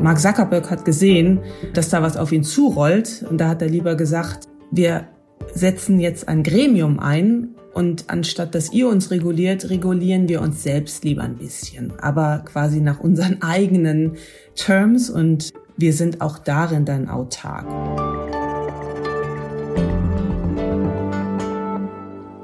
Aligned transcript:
Mark 0.00 0.20
Zuckerberg 0.20 0.70
hat 0.70 0.84
gesehen, 0.84 1.40
dass 1.74 1.88
da 1.88 2.02
was 2.02 2.16
auf 2.16 2.30
ihn 2.30 2.44
zurollt. 2.44 3.24
Und 3.28 3.38
da 3.38 3.48
hat 3.48 3.62
er 3.62 3.68
lieber 3.68 3.96
gesagt, 3.96 4.46
wir 4.70 5.08
setzen 5.54 5.98
jetzt 5.98 6.28
ein 6.28 6.44
Gremium 6.44 7.00
ein. 7.00 7.56
Und 7.74 8.04
anstatt 8.06 8.54
dass 8.54 8.72
ihr 8.72 8.88
uns 8.88 9.10
reguliert, 9.10 9.70
regulieren 9.70 10.28
wir 10.28 10.40
uns 10.40 10.62
selbst 10.62 11.04
lieber 11.04 11.22
ein 11.22 11.36
bisschen, 11.36 11.92
aber 12.00 12.42
quasi 12.44 12.80
nach 12.80 13.00
unseren 13.00 13.38
eigenen 13.42 14.12
Terms. 14.54 15.10
Und 15.10 15.52
wir 15.76 15.92
sind 15.92 16.20
auch 16.20 16.38
darin 16.38 16.84
dann 16.84 17.08
autark. 17.08 17.66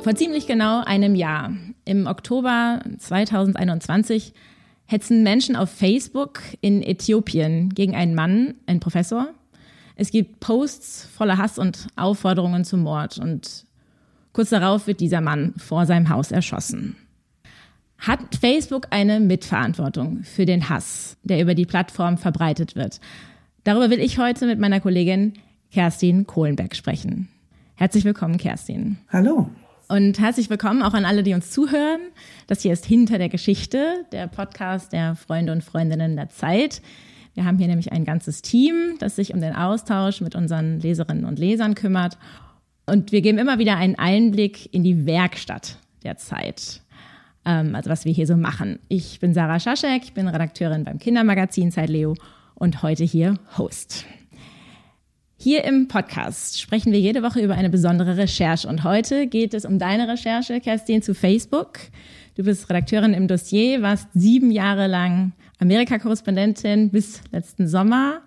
Vor 0.03 0.15
ziemlich 0.17 0.49
genau 0.49 0.83
einem 0.85 1.15
Jahr, 1.15 1.53
im 1.85 2.07
Oktober 2.07 2.81
2021, 2.99 4.35
hetzen 4.87 5.23
Menschen 5.23 5.57
auf 5.57 5.71
Facebook 5.71 6.41
in 6.61 6.83
Äthiopien 6.83 7.71
gegen 7.71 7.95
einen 7.95 8.15
Mann, 8.15 8.55
einen 8.67 8.81
Professor. 8.81 9.29
Es 9.97 10.11
gibt 10.11 10.41
Posts 10.41 11.07
voller 11.15 11.39
Hass 11.39 11.59
und 11.59 11.87
Aufforderungen 11.97 12.65
zum 12.65 12.81
Mord 12.81 13.19
und 13.19 13.65
kurz 14.33 14.51
darauf 14.51 14.87
wird 14.87 15.01
dieser 15.01 15.21
Mann 15.21 15.55
vor 15.57 15.87
seinem 15.87 16.09
Haus 16.09 16.33
erschossen. 16.33 16.97
Hat 17.99 18.35
Facebook 18.39 18.89
eine 18.91 19.21
Mitverantwortung 19.21 20.25
für 20.25 20.45
den 20.45 20.69
Hass, 20.69 21.17
der 21.23 21.41
über 21.41 21.55
die 21.55 21.65
Plattform 21.65 22.19
verbreitet 22.19 22.77
wird? 22.77 23.01
Darüber 23.63 23.89
will 23.89 24.01
ich 24.01 24.19
heute 24.19 24.47
mit 24.47 24.59
meiner 24.59 24.81
Kollegin 24.81 25.35
Kerstin 25.73 26.27
Kohlenberg 26.27 26.77
sprechen. 26.77 27.29
Herzlich 27.77 28.05
willkommen, 28.05 28.37
Kerstin. 28.37 28.99
Hallo. 29.11 29.49
Und 29.89 30.19
herzlich 30.19 30.49
willkommen 30.49 30.83
auch 30.83 30.95
an 30.95 31.05
alle, 31.05 31.23
die 31.23 31.35
uns 31.35 31.51
zuhören. 31.51 32.01
Das 32.47 32.63
hier 32.63 32.73
ist 32.73 32.87
Hinter 32.87 33.19
der 33.19 33.29
Geschichte, 33.29 34.07
der 34.13 34.29
Podcast 34.29 34.93
der 34.93 35.15
Freunde 35.15 35.53
und 35.53 35.63
Freundinnen 35.63 36.17
der 36.17 36.31
Zeit. 36.31 36.81
Wir 37.35 37.45
haben 37.45 37.59
hier 37.59 37.67
nämlich 37.67 37.93
ein 37.93 38.05
ganzes 38.05 38.41
Team, 38.41 38.97
das 38.99 39.17
sich 39.17 39.35
um 39.35 39.41
den 39.41 39.55
Austausch 39.55 40.23
mit 40.23 40.35
unseren 40.35 40.81
Leserinnen 40.81 41.27
und 41.27 41.39
Lesern 41.39 41.75
kümmert. 41.75 42.17
Und 42.87 43.13
wir 43.13 43.21
geben 43.21 43.39
immer 43.39 43.59
wieder 43.59 43.77
einen 43.77 43.97
Einblick 43.97 44.73
in 44.73 44.85
die 44.85 45.05
Werkstatt 45.05 45.79
der 46.03 46.17
Zeit. 46.17 46.81
Ähm, 47.45 47.75
also 47.75 47.91
was 47.91 48.07
wir 48.07 48.13
hier 48.13 48.27
so 48.27 48.37
machen. 48.39 48.79
Ich 48.89 49.21
bin 49.21 49.35
Sarah 49.35 49.61
Schaschek, 49.61 50.05
ich 50.05 50.15
bin 50.15 50.29
Redakteurin 50.29 50.85
beim 50.85 50.99
Kindermagazin 50.99 51.71
Zeit 51.71 51.91
Leo 51.91 52.15
und 52.55 52.83
heute 52.83 53.05
hier 53.05 53.39
Host. 53.59 54.07
Hier 55.37 55.65
im 55.65 55.89
Podcast 55.89 56.61
sprechen 56.61 56.93
wir 56.93 57.01
jede 57.01 57.23
Woche 57.23 57.41
über 57.41 57.55
eine 57.55 57.69
besondere 57.69 58.17
Recherche 58.17 58.69
und 58.69 58.85
heute 58.85 59.27
geht 59.27 59.53
es 59.53 59.65
um 59.65 59.79
deine 59.79 60.09
Recherche, 60.09 60.61
Kerstin, 60.61 61.03
zu 61.03 61.15
Facebook. 61.15 61.81
Du 62.37 62.45
bist 62.45 62.71
Redakteurin 62.71 63.13
im 63.13 63.29
Dossier, 63.29 63.83
warst 63.83 64.09
sieben 64.15 64.51
Jahre 64.51 64.87
lang 64.87 65.33
Amerika-Korrespondentin 65.59 66.91
bis 66.91 67.21
letzten 67.33 67.67
Sommer 67.67 68.23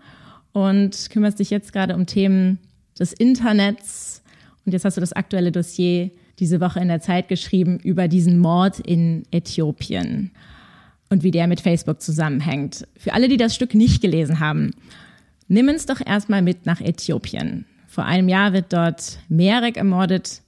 und 0.52 1.10
kümmerst 1.10 1.40
dich 1.40 1.50
jetzt 1.50 1.72
gerade 1.72 1.96
um 1.96 2.06
Themen 2.06 2.60
des 3.00 3.14
Internets. 3.14 4.22
Und 4.66 4.74
jetzt 4.74 4.86
hast 4.86 4.98
du 4.98 5.02
das 5.02 5.14
aktuelle 5.14 5.52
Dossier 5.52 6.12
diese 6.40 6.60
Woche 6.60 6.82
in 6.82 6.90
der 6.90 7.00
Zeit 7.00 7.30
geschrieben 7.30 7.80
über 7.80 8.08
diesen 8.08 8.38
Mord 8.38 8.80
in 8.82 9.24
Äthiopien 9.32 10.32
und 11.10 11.24
wie 11.24 11.32
der 11.32 11.48
mit 11.48 11.62
Facebook 11.62 12.02
zusammenhängt. 12.02 12.86
Für 12.98 13.14
alle, 13.14 13.30
die 13.30 13.38
das 13.38 13.56
Stück 13.56 13.74
nicht 13.74 14.02
gelesen 14.02 14.40
haben, 14.40 14.72
Nimm 15.48 15.70
uns 15.70 15.86
doch 15.86 16.06
erstmal 16.06 16.42
mit 16.42 16.66
nach 16.66 16.82
Äthiopien. 16.82 17.66
Vor 17.88 18.06
einem 18.06 18.28
Jahr 18.28 18.54
wird 18.54 18.74
dort 18.74 19.20
Merek 19.30 19.78
ermordet. 19.78 20.42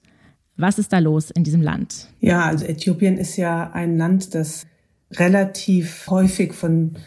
Was 0.58 0.78
ist 0.78 0.92
da 0.92 1.00
los 1.00 1.32
in 1.32 1.46
diesem 1.46 1.62
Land? 1.62 2.08
Ja, 2.20 2.46
also 2.46 2.66
Äthiopien 2.66 3.18
ist 3.18 3.38
ja 3.38 3.72
ein 3.72 3.98
Land, 3.98 4.36
das 4.36 4.66
relativ 5.14 6.06
häufig 6.10 6.54
von 6.54 6.98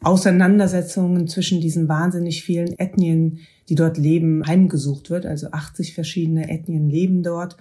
Auseinandersetzungen 0.00 1.28
zwischen 1.28 1.60
diesen 1.60 1.88
wahnsinnig 1.88 2.42
vielen 2.42 2.78
Ethnien, 2.78 3.40
die 3.68 3.76
dort 3.76 3.96
leben, 3.96 4.44
heimgesucht 4.46 5.10
wird. 5.10 5.24
Also 5.24 5.52
80 5.52 5.94
verschiedene 5.94 6.50
Ethnien 6.50 6.90
leben 6.90 7.22
dort. 7.22 7.56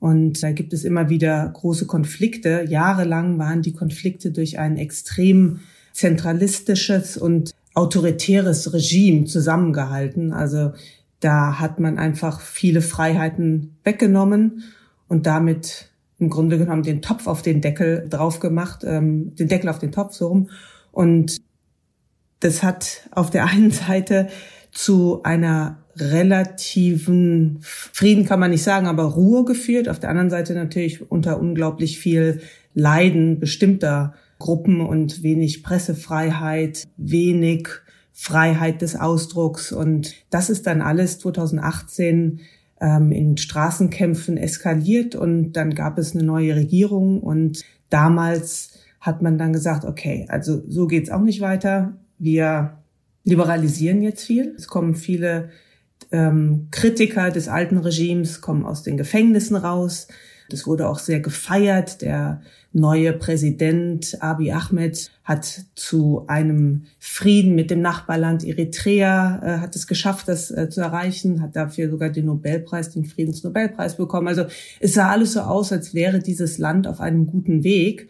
Und 0.00 0.42
da 0.42 0.50
gibt 0.50 0.72
es 0.72 0.84
immer 0.84 1.08
wieder 1.08 1.48
große 1.48 1.86
Konflikte. 1.86 2.64
Jahrelang 2.68 3.38
waren 3.38 3.62
die 3.62 3.72
Konflikte 3.72 4.32
durch 4.32 4.58
ein 4.58 4.76
extrem 4.76 5.60
zentralistisches 5.92 7.16
und 7.16 7.54
autoritäres 7.74 8.72
Regime 8.72 9.24
zusammengehalten. 9.24 10.32
Also 10.32 10.72
da 11.20 11.60
hat 11.60 11.78
man 11.78 11.98
einfach 11.98 12.40
viele 12.40 12.80
Freiheiten 12.80 13.76
weggenommen 13.84 14.64
und 15.08 15.26
damit 15.26 15.90
im 16.18 16.30
Grunde 16.30 16.58
genommen 16.58 16.82
den 16.82 17.02
Topf 17.02 17.26
auf 17.26 17.42
den 17.42 17.60
Deckel 17.60 18.06
drauf 18.08 18.40
gemacht, 18.40 18.82
ähm, 18.84 19.34
den 19.36 19.48
Deckel 19.48 19.70
auf 19.70 19.78
den 19.78 19.92
Topf 19.92 20.14
so 20.14 20.28
rum. 20.28 20.50
Und 20.92 21.38
das 22.40 22.62
hat 22.62 23.08
auf 23.10 23.30
der 23.30 23.46
einen 23.46 23.70
Seite 23.70 24.28
zu 24.72 25.22
einer 25.22 25.78
relativen 25.96 27.58
Frieden 27.62 28.24
kann 28.24 28.40
man 28.40 28.50
nicht 28.50 28.62
sagen, 28.62 28.86
aber 28.86 29.04
Ruhe 29.04 29.44
geführt. 29.44 29.88
Auf 29.88 29.98
der 29.98 30.10
anderen 30.10 30.30
Seite 30.30 30.54
natürlich 30.54 31.10
unter 31.10 31.40
unglaublich 31.40 31.98
viel 31.98 32.40
Leiden 32.74 33.38
bestimmter 33.40 34.14
Gruppen 34.40 34.80
und 34.80 35.22
wenig 35.22 35.62
Pressefreiheit, 35.62 36.88
wenig 36.96 37.68
Freiheit 38.12 38.82
des 38.82 38.96
Ausdrucks. 38.96 39.70
Und 39.70 40.14
das 40.30 40.50
ist 40.50 40.66
dann 40.66 40.82
alles 40.82 41.20
2018 41.20 42.40
ähm, 42.80 43.12
in 43.12 43.36
Straßenkämpfen 43.36 44.36
eskaliert 44.36 45.14
und 45.14 45.52
dann 45.52 45.74
gab 45.74 45.98
es 45.98 46.14
eine 46.14 46.24
neue 46.24 46.56
Regierung 46.56 47.20
und 47.20 47.62
damals 47.88 48.80
hat 49.00 49.22
man 49.22 49.38
dann 49.38 49.52
gesagt, 49.52 49.84
okay, 49.84 50.26
also 50.28 50.62
so 50.68 50.86
geht's 50.86 51.10
auch 51.10 51.22
nicht 51.22 51.40
weiter. 51.40 51.96
Wir 52.18 52.78
liberalisieren 53.24 54.02
jetzt 54.02 54.24
viel. 54.24 54.54
Es 54.56 54.66
kommen 54.66 54.94
viele 54.94 55.50
ähm, 56.12 56.68
Kritiker 56.70 57.30
des 57.30 57.48
alten 57.48 57.78
Regimes, 57.78 58.40
kommen 58.40 58.66
aus 58.66 58.82
den 58.82 58.96
Gefängnissen 58.96 59.56
raus. 59.56 60.08
Das 60.52 60.66
wurde 60.66 60.88
auch 60.88 60.98
sehr 60.98 61.20
gefeiert. 61.20 62.02
Der 62.02 62.42
neue 62.72 63.12
Präsident 63.12 64.16
Abiy 64.20 64.52
Ahmed 64.52 65.10
hat 65.24 65.62
zu 65.74 66.24
einem 66.28 66.84
Frieden 66.98 67.54
mit 67.54 67.70
dem 67.70 67.80
Nachbarland 67.80 68.44
Eritrea, 68.44 69.40
äh, 69.42 69.60
hat 69.60 69.74
es 69.76 69.86
geschafft, 69.86 70.28
das 70.28 70.50
äh, 70.50 70.68
zu 70.68 70.80
erreichen, 70.80 71.42
hat 71.42 71.56
dafür 71.56 71.90
sogar 71.90 72.10
den 72.10 72.26
Nobelpreis, 72.26 72.90
den 72.90 73.04
Friedensnobelpreis 73.04 73.96
bekommen. 73.96 74.28
Also 74.28 74.46
es 74.78 74.94
sah 74.94 75.10
alles 75.10 75.32
so 75.32 75.40
aus, 75.40 75.72
als 75.72 75.94
wäre 75.94 76.20
dieses 76.20 76.58
Land 76.58 76.86
auf 76.86 77.00
einem 77.00 77.26
guten 77.26 77.64
Weg. 77.64 78.08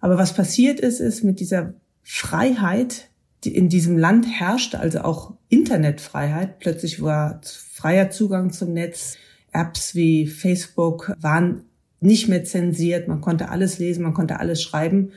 Aber 0.00 0.18
was 0.18 0.34
passiert 0.34 0.80
ist, 0.80 1.00
ist 1.00 1.24
mit 1.24 1.40
dieser 1.40 1.74
Freiheit, 2.02 3.08
die 3.44 3.56
in 3.56 3.68
diesem 3.68 3.98
Land 3.98 4.26
herrscht, 4.26 4.74
also 4.74 5.00
auch 5.00 5.34
Internetfreiheit, 5.48 6.58
plötzlich 6.58 7.02
war 7.02 7.40
freier 7.44 8.10
Zugang 8.10 8.52
zum 8.52 8.72
Netz, 8.72 9.16
Apps 9.52 9.94
wie 9.94 10.26
Facebook 10.26 11.14
waren 11.20 11.64
nicht 12.04 12.28
mehr 12.28 12.44
zensiert, 12.44 13.08
man 13.08 13.20
konnte 13.20 13.48
alles 13.48 13.78
lesen, 13.78 14.02
man 14.02 14.14
konnte 14.14 14.38
alles 14.38 14.62
schreiben. 14.62 15.12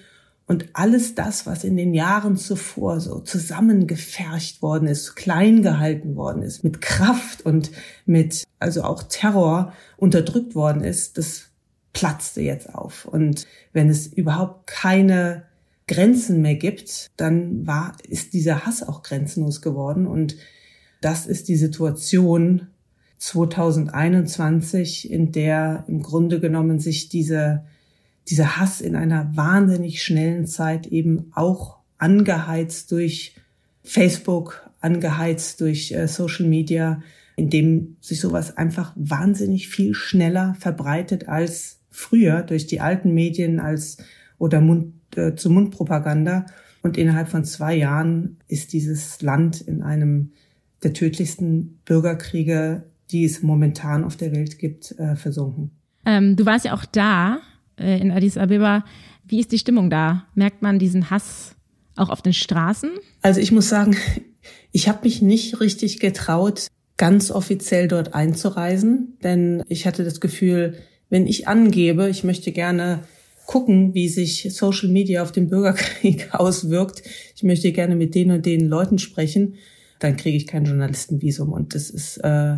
Und 0.48 0.70
alles 0.72 1.14
das, 1.14 1.46
was 1.46 1.66
in 1.66 1.76
den 1.76 1.94
Jahren 1.94 2.38
zuvor 2.38 3.02
so 3.02 3.20
zusammengefercht 3.20 4.62
worden 4.62 4.88
ist, 4.88 5.16
klein 5.16 5.62
gehalten 5.62 6.16
worden 6.16 6.42
ist, 6.42 6.64
mit 6.64 6.80
Kraft 6.80 7.46
und 7.46 7.72
mit, 8.06 8.46
also 8.58 8.84
auch 8.84 9.04
Terror 9.04 9.74
unterdrückt 9.98 10.56
worden 10.56 10.84
ist, 10.84 11.18
das 11.18 11.50
platzte 11.92 12.42
jetzt 12.42 12.74
auf. 12.74 13.04
Und 13.04 13.46
wenn 13.74 13.90
es 13.90 14.08
überhaupt 14.08 14.68
keine 14.68 15.44
Grenzen 15.88 16.42
mehr 16.42 16.56
gibt, 16.56 17.08
dann 17.18 17.68
war, 17.68 17.98
ist 18.08 18.32
dieser 18.32 18.66
Hass 18.66 18.84
auch 18.84 19.04
grenzenlos 19.04 19.62
geworden. 19.62 20.08
Und 20.08 20.38
das 21.02 21.26
ist 21.26 21.50
die 21.50 21.58
Situation, 21.58 22.68
2021, 23.18 25.12
in 25.12 25.32
der 25.32 25.86
im 25.88 26.02
Grunde 26.04 26.40
genommen 26.40 26.80
sich 26.80 27.10
diese, 27.10 27.64
dieser 28.28 28.58
Hass 28.58 28.82
in 28.82 28.96
einer 28.96 29.36
wahnsinnig 29.36 30.04
schnellen 30.04 30.46
Zeit 30.46 30.88
eben 30.88 31.32
auch 31.34 31.78
angeheizt 31.98 32.92
durch 32.92 33.36
Facebook, 33.84 34.70
angeheizt 34.82 35.62
durch 35.62 35.92
äh, 35.92 36.08
Social 36.08 36.46
Media, 36.46 37.02
in 37.36 37.50
dem 37.50 37.98
sich 38.02 38.20
sowas 38.20 38.58
einfach 38.58 38.94
wahnsinnig 38.96 39.70
viel 39.70 39.94
schneller 39.94 40.56
verbreitet 40.60 41.28
als 41.28 41.80
früher 41.90 42.44
durch 42.44 42.68
die 42.68 42.82
alten 42.82 43.14
Medien 43.14 43.60
als 43.60 43.98
oder 44.38 44.62
Mund, 44.62 44.94
äh, 45.16 45.36
zu 45.36 45.50
Mundpropaganda. 45.50 46.46
Und 46.84 46.98
innerhalb 46.98 47.30
von 47.30 47.44
zwei 47.44 47.76
Jahren 47.76 48.38
ist 48.48 48.74
dieses 48.74 49.22
Land 49.22 49.62
in 49.62 49.82
einem 49.82 50.32
der 50.84 50.94
tödlichsten 50.94 51.80
Bürgerkriege 51.86 52.84
die 53.12 53.26
es 53.26 53.42
momentan 53.42 54.04
auf 54.04 54.16
der 54.16 54.32
Welt 54.34 54.60
gibt, 54.60 54.92
äh, 55.00 55.16
versunken. 55.16 55.72
Ähm, 56.06 56.36
du 56.36 56.46
warst 56.46 56.66
ja 56.66 56.74
auch 56.74 56.86
da 56.86 57.40
äh, 57.80 58.00
in 58.00 58.12
Addis 58.12 58.38
Abeba. 58.38 58.86
Wie 59.26 59.40
ist 59.40 59.52
die 59.52 59.60
Stimmung 59.60 59.90
da? 59.90 60.26
Merkt 60.36 60.62
man 60.62 60.80
diesen 60.80 61.10
Hass 61.10 61.56
auch 61.96 62.10
auf 62.10 62.22
den 62.22 62.34
Straßen? 62.34 62.92
Also 63.22 63.40
ich 63.40 63.52
muss 63.52 63.70
sagen, 63.70 63.98
ich 64.72 64.88
habe 64.88 65.00
mich 65.04 65.22
nicht 65.22 65.60
richtig 65.60 66.00
getraut, 66.00 66.68
ganz 66.98 67.32
offiziell 67.32 67.88
dort 67.88 68.14
einzureisen, 68.14 69.18
denn 69.24 69.64
ich 69.68 69.86
hatte 69.86 70.04
das 70.04 70.20
Gefühl, 70.22 70.78
wenn 71.10 71.28
ich 71.28 71.48
angebe, 71.48 72.10
ich 72.10 72.24
möchte 72.24 72.52
gerne 72.52 73.04
gucken, 73.46 73.94
wie 73.94 74.10
sich 74.10 74.48
Social 74.54 74.90
Media 74.90 75.24
auf 75.24 75.32
den 75.32 75.50
Bürgerkrieg 75.50 76.30
auswirkt. 76.34 77.02
Ich 77.36 77.44
möchte 77.44 77.72
gerne 77.72 77.96
mit 77.96 78.14
den 78.14 78.32
und 78.32 78.46
den 78.46 78.68
Leuten 78.68 79.00
sprechen. 79.00 79.56
Dann 80.00 80.18
kriege 80.18 80.38
ich 80.38 80.48
kein 80.48 80.66
Journalistenvisum. 80.66 81.54
Und 81.54 81.74
das 81.74 81.90
ist, 81.90 82.18
äh, 82.18 82.58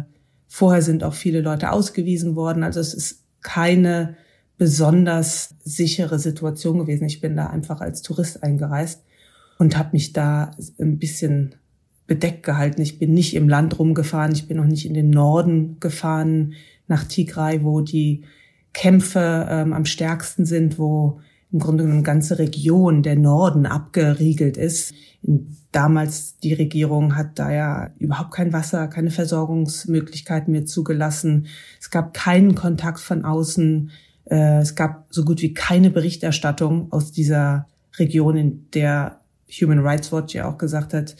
vorher 0.50 0.82
sind 0.82 1.06
auch 1.06 1.14
viele 1.14 1.40
Leute 1.40 1.72
ausgewiesen 1.72 2.36
worden. 2.36 2.64
Also 2.64 2.82
es 2.82 2.94
ist 2.94 3.24
keine 3.42 4.18
besonders 4.58 5.56
sichere 5.64 6.20
Situation 6.20 6.80
gewesen. 6.80 7.06
Ich 7.06 7.22
bin 7.22 7.38
da 7.38 7.48
einfach 7.48 7.80
als 7.80 8.02
Tourist 8.02 8.44
eingereist 8.44 9.06
und 9.58 9.78
habe 9.78 9.92
mich 9.94 10.12
da 10.12 10.52
ein 10.80 11.00
bisschen 11.00 11.56
bedeckt 12.08 12.44
gehalten. 12.44 12.82
Ich 12.82 13.00
bin 13.00 13.14
nicht 13.14 13.36
im 13.36 13.48
Land 13.48 13.80
rumgefahren, 13.80 14.34
ich 14.34 14.48
bin 14.48 14.60
auch 14.60 14.66
nicht 14.66 14.86
in 14.86 14.96
den 14.96 15.12
Norden 15.12 15.80
gefahren 15.80 16.56
nach 16.88 17.06
Tigray, 17.06 17.64
wo 17.64 17.82
die 17.82 18.26
Kämpfe 18.74 19.48
ähm, 19.50 19.72
am 19.72 19.86
stärksten 19.86 20.46
sind, 20.46 20.80
wo 20.80 21.22
im 21.52 21.60
Grunde 21.60 21.84
genommen 21.84 22.04
ganze 22.04 22.38
Region 22.38 23.02
der 23.02 23.16
Norden 23.16 23.66
abgeriegelt 23.66 24.58
ist. 24.58 24.94
Damals 25.72 26.38
die 26.38 26.54
Regierung 26.54 27.16
hat 27.16 27.40
da 27.40 27.52
ja 27.52 27.90
überhaupt 27.98 28.32
kein 28.32 28.54
Wasser, 28.54 28.88
keine 28.88 29.12
Versorgungsmöglichkeiten 29.12 30.52
mehr 30.52 30.66
zugelassen. 30.66 31.48
Es 31.80 31.90
gab 31.90 32.14
keinen 32.14 32.56
Kontakt 32.56 33.00
von 33.00 33.26
außen. 33.26 33.92
Äh, 34.26 34.60
es 34.60 34.76
gab 34.76 35.08
so 35.10 35.26
gut 35.26 35.42
wie 35.42 35.54
keine 35.54 35.90
Berichterstattung 35.90 36.92
aus 36.92 37.12
dieser 37.12 37.68
Region, 37.98 38.38
in 38.38 38.66
der 38.74 39.20
Human 39.62 39.80
Rights 39.80 40.12
Watch 40.12 40.36
ja 40.36 40.48
auch 40.48 40.58
gesagt 40.58 40.94
hat, 40.94 41.16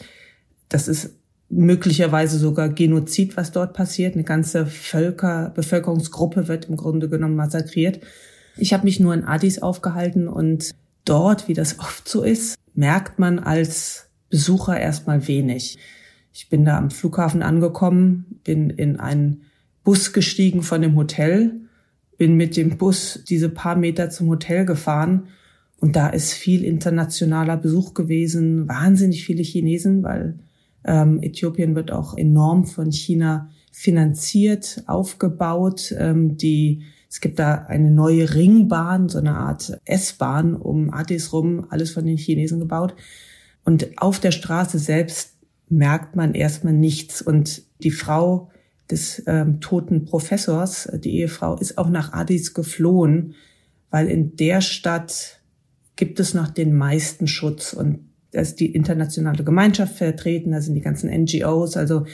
das 0.68 0.86
ist 0.86 1.10
möglicherweise 1.48 2.38
sogar 2.38 2.68
Genozid, 2.68 3.36
was 3.36 3.50
dort 3.50 3.74
passiert. 3.74 4.14
Eine 4.14 4.22
ganze 4.22 4.66
Völker, 4.66 5.50
Bevölkerungsgruppe 5.54 6.46
wird 6.46 6.66
im 6.66 6.76
Grunde 6.76 7.08
genommen 7.08 7.34
massakriert. 7.34 8.00
Ich 8.56 8.72
habe 8.72 8.84
mich 8.84 9.00
nur 9.00 9.14
in 9.14 9.24
Addis 9.24 9.60
aufgehalten 9.60 10.28
und 10.28 10.70
dort, 11.04 11.48
wie 11.48 11.54
das 11.54 11.78
oft 11.80 12.08
so 12.08 12.22
ist, 12.22 12.56
merkt 12.74 13.18
man 13.18 13.38
als 13.38 14.06
Besucher 14.28 14.78
erstmal 14.78 15.26
wenig. 15.26 15.78
Ich 16.32 16.48
bin 16.48 16.64
da 16.64 16.78
am 16.78 16.90
Flughafen 16.90 17.42
angekommen, 17.42 18.40
bin 18.44 18.70
in 18.70 19.00
einen 19.00 19.42
Bus 19.82 20.12
gestiegen 20.12 20.62
von 20.62 20.82
dem 20.82 20.94
Hotel, 20.94 21.52
bin 22.16 22.36
mit 22.36 22.56
dem 22.56 22.76
Bus 22.76 23.24
diese 23.28 23.48
paar 23.48 23.76
Meter 23.76 24.10
zum 24.10 24.28
Hotel 24.28 24.64
gefahren 24.64 25.28
und 25.80 25.96
da 25.96 26.08
ist 26.08 26.32
viel 26.32 26.64
internationaler 26.64 27.56
Besuch 27.56 27.94
gewesen, 27.94 28.68
wahnsinnig 28.68 29.24
viele 29.24 29.42
Chinesen, 29.42 30.02
weil 30.02 30.38
ähm, 30.84 31.22
Äthiopien 31.22 31.74
wird 31.74 31.90
auch 31.90 32.16
enorm 32.16 32.66
von 32.66 32.92
China 32.92 33.50
finanziert, 33.72 34.82
aufgebaut. 34.86 35.94
Ähm, 35.98 36.36
die, 36.36 36.82
es 37.10 37.20
gibt 37.20 37.40
da 37.40 37.66
eine 37.66 37.90
neue 37.90 38.34
Ringbahn, 38.34 39.08
so 39.08 39.18
eine 39.18 39.34
Art 39.34 39.80
S-Bahn 39.84 40.54
um 40.54 40.94
Addis 40.94 41.32
rum, 41.32 41.66
alles 41.68 41.90
von 41.90 42.06
den 42.06 42.16
Chinesen 42.16 42.60
gebaut. 42.60 42.94
Und 43.64 43.98
auf 43.98 44.20
der 44.20 44.30
Straße 44.30 44.78
selbst 44.78 45.34
merkt 45.68 46.14
man 46.14 46.34
erstmal 46.34 46.72
nichts. 46.72 47.20
Und 47.20 47.62
die 47.82 47.90
Frau 47.90 48.50
des 48.90 49.24
ähm, 49.26 49.60
toten 49.60 50.04
Professors, 50.04 50.88
die 51.02 51.18
Ehefrau, 51.18 51.56
ist 51.56 51.78
auch 51.78 51.88
nach 51.88 52.12
Addis 52.12 52.54
geflohen, 52.54 53.34
weil 53.90 54.06
in 54.06 54.36
der 54.36 54.60
Stadt 54.60 55.40
gibt 55.96 56.20
es 56.20 56.32
noch 56.32 56.48
den 56.48 56.76
meisten 56.76 57.26
Schutz. 57.26 57.72
Und 57.72 58.08
da 58.30 58.40
ist 58.40 58.60
die 58.60 58.72
internationale 58.72 59.42
Gemeinschaft 59.42 59.96
vertreten, 59.96 60.52
da 60.52 60.60
sind 60.60 60.74
die 60.74 60.80
ganzen 60.80 61.10
NGOs, 61.10 61.76
also 61.76 62.06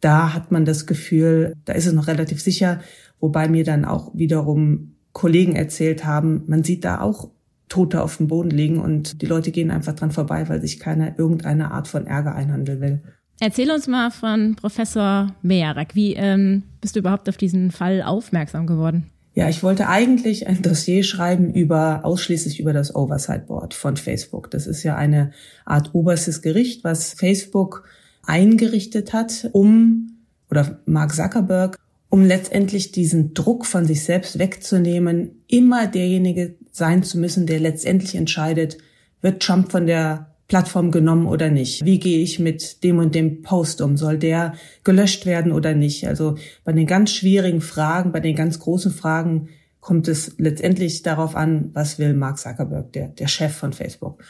da 0.00 0.34
hat 0.34 0.52
man 0.52 0.64
das 0.64 0.86
Gefühl, 0.86 1.54
da 1.64 1.72
ist 1.72 1.86
es 1.86 1.92
noch 1.92 2.06
relativ 2.06 2.40
sicher, 2.40 2.80
wobei 3.20 3.48
mir 3.48 3.64
dann 3.64 3.84
auch 3.84 4.14
wiederum 4.14 4.96
Kollegen 5.12 5.56
erzählt 5.56 6.04
haben, 6.04 6.44
man 6.46 6.62
sieht 6.62 6.84
da 6.84 7.00
auch 7.00 7.30
Tote 7.68 8.02
auf 8.02 8.18
dem 8.18 8.28
Boden 8.28 8.50
liegen 8.50 8.78
und 8.78 9.22
die 9.22 9.26
Leute 9.26 9.50
gehen 9.50 9.70
einfach 9.70 9.94
dran 9.94 10.12
vorbei, 10.12 10.48
weil 10.48 10.60
sich 10.60 10.78
keiner 10.78 11.18
irgendeine 11.18 11.72
Art 11.72 11.88
von 11.88 12.06
Ärger 12.06 12.34
einhandeln 12.34 12.80
will. 12.80 13.02
Erzähl 13.40 13.70
uns 13.70 13.86
mal 13.86 14.10
von 14.10 14.56
Professor 14.56 15.34
Mejarak. 15.42 15.94
Wie 15.94 16.14
ähm, 16.14 16.62
bist 16.80 16.96
du 16.96 17.00
überhaupt 17.00 17.28
auf 17.28 17.36
diesen 17.36 17.70
Fall 17.70 18.02
aufmerksam 18.02 18.66
geworden? 18.66 19.10
Ja, 19.34 19.50
ich 19.50 19.62
wollte 19.62 19.88
eigentlich 19.88 20.46
ein 20.46 20.62
Dossier 20.62 21.02
schreiben 21.02 21.52
über, 21.52 22.04
ausschließlich 22.04 22.58
über 22.58 22.72
das 22.72 22.94
Oversight 22.94 23.46
Board 23.46 23.74
von 23.74 23.98
Facebook. 23.98 24.50
Das 24.50 24.66
ist 24.66 24.82
ja 24.82 24.96
eine 24.96 25.32
Art 25.66 25.90
oberstes 25.94 26.40
Gericht, 26.40 26.84
was 26.84 27.12
Facebook 27.12 27.84
eingerichtet 28.24 29.12
hat, 29.12 29.50
um, 29.52 30.22
oder 30.50 30.80
Mark 30.86 31.14
Zuckerberg, 31.14 31.78
um 32.08 32.24
letztendlich 32.24 32.92
diesen 32.92 33.34
Druck 33.34 33.66
von 33.66 33.84
sich 33.84 34.04
selbst 34.04 34.38
wegzunehmen, 34.38 35.42
immer 35.48 35.86
derjenige 35.86 36.56
sein 36.70 37.02
zu 37.02 37.18
müssen, 37.18 37.46
der 37.46 37.60
letztendlich 37.60 38.14
entscheidet, 38.14 38.78
wird 39.22 39.42
Trump 39.42 39.72
von 39.72 39.86
der 39.86 40.36
Plattform 40.48 40.92
genommen 40.92 41.26
oder 41.26 41.50
nicht? 41.50 41.84
Wie 41.84 41.98
gehe 41.98 42.22
ich 42.22 42.38
mit 42.38 42.84
dem 42.84 42.98
und 42.98 43.14
dem 43.14 43.42
Post 43.42 43.80
um? 43.80 43.96
Soll 43.96 44.18
der 44.18 44.54
gelöscht 44.84 45.26
werden 45.26 45.50
oder 45.50 45.74
nicht? 45.74 46.06
Also 46.06 46.36
bei 46.64 46.72
den 46.72 46.86
ganz 46.86 47.10
schwierigen 47.10 47.60
Fragen, 47.60 48.12
bei 48.12 48.20
den 48.20 48.36
ganz 48.36 48.60
großen 48.60 48.92
Fragen 48.92 49.48
kommt 49.80 50.08
es 50.08 50.34
letztendlich 50.38 51.02
darauf 51.02 51.34
an, 51.34 51.70
was 51.72 51.98
will 51.98 52.14
Mark 52.14 52.38
Zuckerberg, 52.38 52.92
der, 52.92 53.08
der 53.08 53.28
Chef 53.28 53.54
von 53.54 53.72
Facebook. 53.72 54.22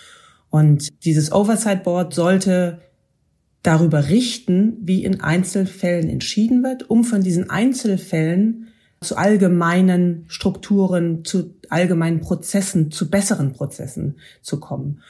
Und 0.48 0.88
dieses 1.04 1.32
Oversight 1.32 1.84
Board 1.84 2.14
sollte 2.14 2.80
darüber 3.66 4.08
richten, 4.08 4.76
wie 4.80 5.04
in 5.04 5.20
Einzelfällen 5.20 6.08
entschieden 6.08 6.62
wird, 6.62 6.88
um 6.88 7.02
von 7.02 7.22
diesen 7.22 7.50
Einzelfällen 7.50 8.68
zu 9.00 9.16
allgemeinen 9.16 10.24
Strukturen, 10.28 11.24
zu 11.24 11.54
allgemeinen 11.68 12.20
Prozessen, 12.20 12.90
zu 12.90 13.10
besseren 13.10 13.52
Prozessen 13.52 14.16
zu 14.40 14.60
kommen. 14.60 15.02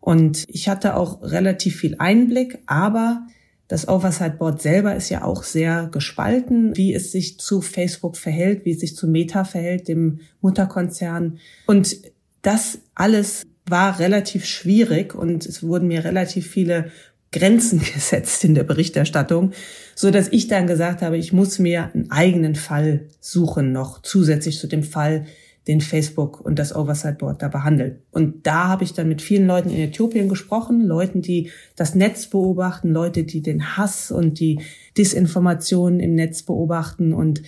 Und 0.00 0.44
ich 0.48 0.68
hatte 0.68 0.96
auch 0.96 1.22
relativ 1.22 1.76
viel 1.76 1.96
Einblick, 1.98 2.58
aber 2.66 3.26
das 3.68 3.88
Oversight 3.88 4.38
Board 4.38 4.60
selber 4.60 4.94
ist 4.94 5.08
ja 5.08 5.24
auch 5.24 5.42
sehr 5.42 5.88
gespalten, 5.90 6.76
wie 6.76 6.92
es 6.92 7.10
sich 7.10 7.40
zu 7.40 7.62
Facebook 7.62 8.18
verhält, 8.18 8.66
wie 8.66 8.72
es 8.72 8.80
sich 8.80 8.94
zu 8.94 9.08
Meta 9.08 9.44
verhält, 9.44 9.88
dem 9.88 10.20
Mutterkonzern. 10.42 11.38
Und 11.66 11.96
das 12.42 12.80
alles 12.94 13.46
war 13.66 13.98
relativ 13.98 14.44
schwierig 14.44 15.14
und 15.14 15.46
es 15.46 15.62
wurden 15.62 15.88
mir 15.88 16.04
relativ 16.04 16.48
viele 16.48 16.90
Grenzen 17.34 17.80
gesetzt 17.94 18.44
in 18.44 18.54
der 18.54 18.64
Berichterstattung, 18.64 19.50
so 19.94 20.10
dass 20.10 20.28
ich 20.28 20.46
dann 20.46 20.66
gesagt 20.66 21.02
habe, 21.02 21.18
ich 21.18 21.32
muss 21.32 21.58
mir 21.58 21.90
einen 21.92 22.10
eigenen 22.10 22.54
Fall 22.54 23.08
suchen 23.20 23.72
noch 23.72 24.00
zusätzlich 24.02 24.58
zu 24.58 24.68
dem 24.68 24.82
Fall, 24.82 25.26
den 25.66 25.80
Facebook 25.80 26.42
und 26.42 26.58
das 26.58 26.74
Oversight 26.76 27.18
Board 27.18 27.40
da 27.40 27.48
behandelt. 27.48 28.02
Und 28.10 28.46
da 28.46 28.68
habe 28.68 28.84
ich 28.84 28.92
dann 28.92 29.08
mit 29.08 29.22
vielen 29.22 29.46
Leuten 29.46 29.70
in 29.70 29.80
Äthiopien 29.80 30.28
gesprochen, 30.28 30.82
Leuten, 30.82 31.22
die 31.22 31.50
das 31.74 31.94
Netz 31.94 32.26
beobachten, 32.26 32.90
Leute, 32.90 33.24
die 33.24 33.40
den 33.40 33.76
Hass 33.76 34.10
und 34.10 34.40
die 34.40 34.60
Disinformationen 34.98 36.00
im 36.00 36.14
Netz 36.14 36.42
beobachten. 36.42 37.14
Und 37.14 37.42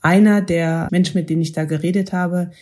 einer 0.00 0.40
der 0.40 0.88
Menschen, 0.90 1.18
mit 1.18 1.28
denen 1.28 1.42
ich 1.42 1.52
da 1.52 1.64
geredet 1.64 2.14
habe, 2.14 2.52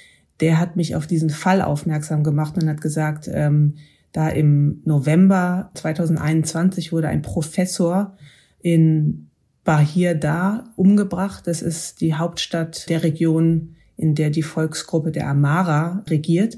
der 0.41 0.59
hat 0.59 0.75
mich 0.75 0.97
auf 0.97 1.07
diesen 1.07 1.31
Fall 1.31 1.63
aufmerksam 1.63 2.25
gemacht 2.25 2.57
und 2.61 2.69
hat 2.69 2.81
gesagt, 2.81 3.31
ähm, 3.33 3.75
da 4.17 4.31
im 4.31 4.81
November 4.87 5.71
2021 5.75 6.91
wurde 6.91 7.09
ein 7.09 7.21
Professor 7.21 8.17
in 8.61 9.29
Bahir 9.63 10.15
da 10.15 10.65
umgebracht. 10.77 11.47
Das 11.47 11.61
ist 11.61 12.01
die 12.01 12.15
Hauptstadt 12.15 12.89
der 12.89 13.03
Region 13.03 13.77
in 13.99 14.15
der 14.15 14.31
die 14.31 14.43
Volksgruppe 14.43 15.13
der 15.13 15.29
Amara 15.29 16.03
regiert. 16.09 16.57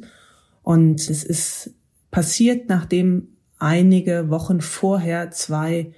Und 0.63 1.01
es 1.01 1.25
ist 1.25 1.75
passiert, 2.13 2.69
nachdem 2.69 3.27
einige 3.59 4.31
Wochen 4.31 4.61
vorher 4.61 5.33
zwei 5.33 5.91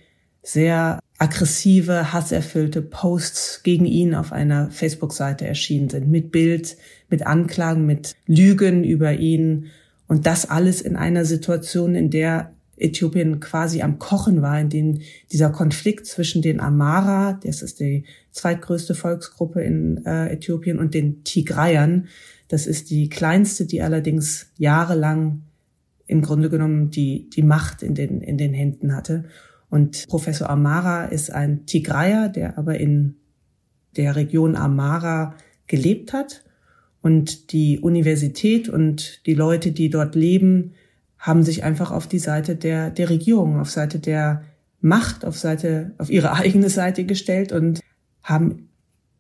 sehr 0.43 0.99
aggressive, 1.19 2.15
hasserfüllte 2.15 2.81
Posts 2.81 3.63
gegen 3.65 3.85
ihn 3.85 4.15
auf 4.15 4.33
einer 4.33 4.71
Facebook-Seite 4.71 5.47
erschienen 5.47 5.91
sind, 5.91 6.09
mit 6.09 6.33
Bild, 6.33 6.79
mit 7.11 7.27
Anklagen, 7.27 7.85
mit 7.85 8.15
Lügen 8.27 8.83
über 8.83 9.13
ihn. 9.13 9.67
Und 10.11 10.27
das 10.27 10.51
alles 10.51 10.81
in 10.81 10.97
einer 10.97 11.25
Situation, 11.25 11.95
in 11.95 12.11
der 12.11 12.53
Äthiopien 12.77 13.39
quasi 13.39 13.81
am 13.81 14.01
Kochen 14.01 14.43
war, 14.43 14.61
in 14.61 14.69
dem 14.69 15.01
dieser 15.31 15.51
Konflikt 15.51 16.05
zwischen 16.05 16.43
den 16.43 16.59
Amara, 16.59 17.39
das 17.45 17.63
ist 17.63 17.79
die 17.79 18.03
zweitgrößte 18.33 18.97
Volksgruppe 18.97 19.63
in 19.63 20.05
äh, 20.05 20.33
Äthiopien, 20.33 20.81
und 20.81 20.95
den 20.95 21.23
Tigrayern, 21.23 22.09
das 22.49 22.67
ist 22.67 22.91
die 22.91 23.09
kleinste, 23.09 23.67
die 23.67 23.83
allerdings 23.83 24.51
jahrelang 24.57 25.43
im 26.09 26.23
Grunde 26.23 26.51
genommen 26.51 26.91
die, 26.91 27.31
die 27.31 27.45
Macht 27.45 27.85
in 27.85 27.95
den, 27.95 28.21
in 28.21 28.37
den 28.37 28.53
Händen 28.53 28.97
hatte. 28.97 29.27
Und 29.69 30.09
Professor 30.09 30.51
Amara 30.51 31.05
ist 31.05 31.31
ein 31.33 31.67
Tigrayer, 31.67 32.29
der 32.29 32.59
aber 32.59 32.81
in 32.81 33.15
der 33.97 34.17
Region 34.17 34.57
Amara 34.57 35.37
gelebt 35.69 36.13
hat. 36.13 36.43
Und 37.03 37.53
die 37.53 37.79
Universität 37.81 38.69
und 38.69 39.25
die 39.27 39.35
Leute, 39.35 39.73
die 39.73 39.89
dort 39.89 40.15
leben, 40.15 40.73
haben 41.19 41.43
sich 41.43 41.65
einfach 41.65 41.91
auf 41.91 42.07
die 42.07 42.19
Seite 42.19 42.57
der, 42.57 42.91
der 42.91 43.11
Regierung, 43.11 43.61
auf 43.61 43.71
Seite 43.71 43.99
der 43.99 44.43
Macht, 44.81 45.25
auf 45.25 45.39
Seite, 45.39 45.93
auf 45.99 46.11
ihre 46.11 46.33
eigene 46.35 46.71
Seite 46.71 47.05
gestellt 47.05 47.53
und 47.53 47.81
haben 48.23 48.69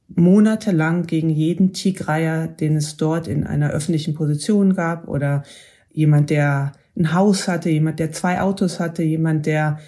monatelang 0.09 1.07
gegen 1.07 1.31
jeden 1.31 1.73
Tigreier, 1.73 2.49
den 2.49 2.77
es 2.77 2.97
dort 2.97 3.29
in 3.29 3.47
einer 3.47 3.71
öffentlichen 3.71 4.15
Position 4.15 4.75
gab 4.75 5.07
oder 5.09 5.45
jemand, 5.93 6.31
der 6.31 6.73
ein 6.97 7.15
Haus 7.15 7.49
hatte, 7.49 7.71
jemand, 7.71 8.01
der 8.01 8.13
zwei 8.13 8.41
Autos 8.41 8.81
hatte, 8.81 9.03
jemand, 9.03 9.47
der 9.47 9.79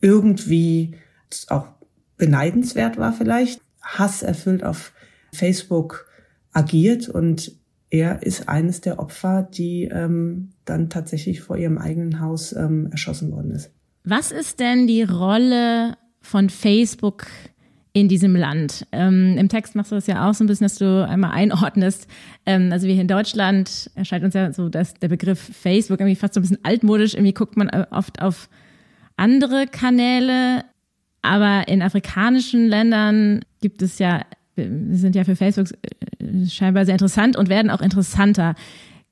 irgendwie 0.00 0.96
auch 1.48 1.68
beneidenswert 2.16 2.98
war 2.98 3.12
vielleicht, 3.12 3.60
Hass 3.80 4.22
erfüllt 4.22 4.64
auf 4.64 4.92
Facebook 5.32 6.06
agiert 6.56 7.08
und 7.08 7.52
er 7.90 8.22
ist 8.22 8.48
eines 8.48 8.80
der 8.80 8.98
Opfer, 8.98 9.42
die 9.42 9.84
ähm, 9.84 10.50
dann 10.64 10.90
tatsächlich 10.90 11.40
vor 11.40 11.56
ihrem 11.56 11.78
eigenen 11.78 12.20
Haus 12.20 12.52
ähm, 12.52 12.88
erschossen 12.90 13.30
worden 13.30 13.52
ist. 13.52 13.70
Was 14.04 14.32
ist 14.32 14.60
denn 14.60 14.86
die 14.86 15.02
Rolle 15.02 15.96
von 16.20 16.50
Facebook 16.50 17.26
in 17.92 18.08
diesem 18.08 18.36
Land. 18.36 18.86
Ähm, 18.92 19.38
Im 19.38 19.48
Text 19.48 19.74
machst 19.74 19.90
du 19.90 19.94
das 19.94 20.06
ja 20.06 20.28
auch 20.28 20.34
so 20.34 20.44
ein 20.44 20.46
bisschen, 20.48 20.66
dass 20.66 20.74
du 20.74 21.08
einmal 21.08 21.30
einordnest. 21.30 22.06
Ähm, 22.44 22.70
also 22.70 22.86
wir 22.86 22.92
hier 22.92 23.00
in 23.00 23.08
Deutschland 23.08 23.90
erscheint 23.94 24.22
uns 24.22 24.34
ja 24.34 24.52
so, 24.52 24.68
dass 24.68 24.92
der 24.92 25.08
Begriff 25.08 25.40
Facebook 25.40 25.98
irgendwie 26.00 26.14
fast 26.14 26.34
so 26.34 26.40
ein 26.40 26.42
bisschen 26.42 26.62
altmodisch. 26.62 27.14
Irgendwie 27.14 27.32
guckt 27.32 27.56
man 27.56 27.70
äh, 27.70 27.86
oft 27.90 28.20
auf 28.20 28.50
andere 29.16 29.66
Kanäle, 29.66 30.66
aber 31.22 31.68
in 31.68 31.80
afrikanischen 31.80 32.66
Ländern 32.66 33.40
gibt 33.62 33.80
es 33.80 33.98
ja, 33.98 34.26
sind 34.56 35.14
ja 35.14 35.24
für 35.24 35.36
Facebook 35.36 35.68
äh, 36.18 36.46
scheinbar 36.46 36.84
sehr 36.84 36.94
interessant 36.94 37.36
und 37.36 37.48
werden 37.48 37.70
auch 37.70 37.80
interessanter. 37.80 38.54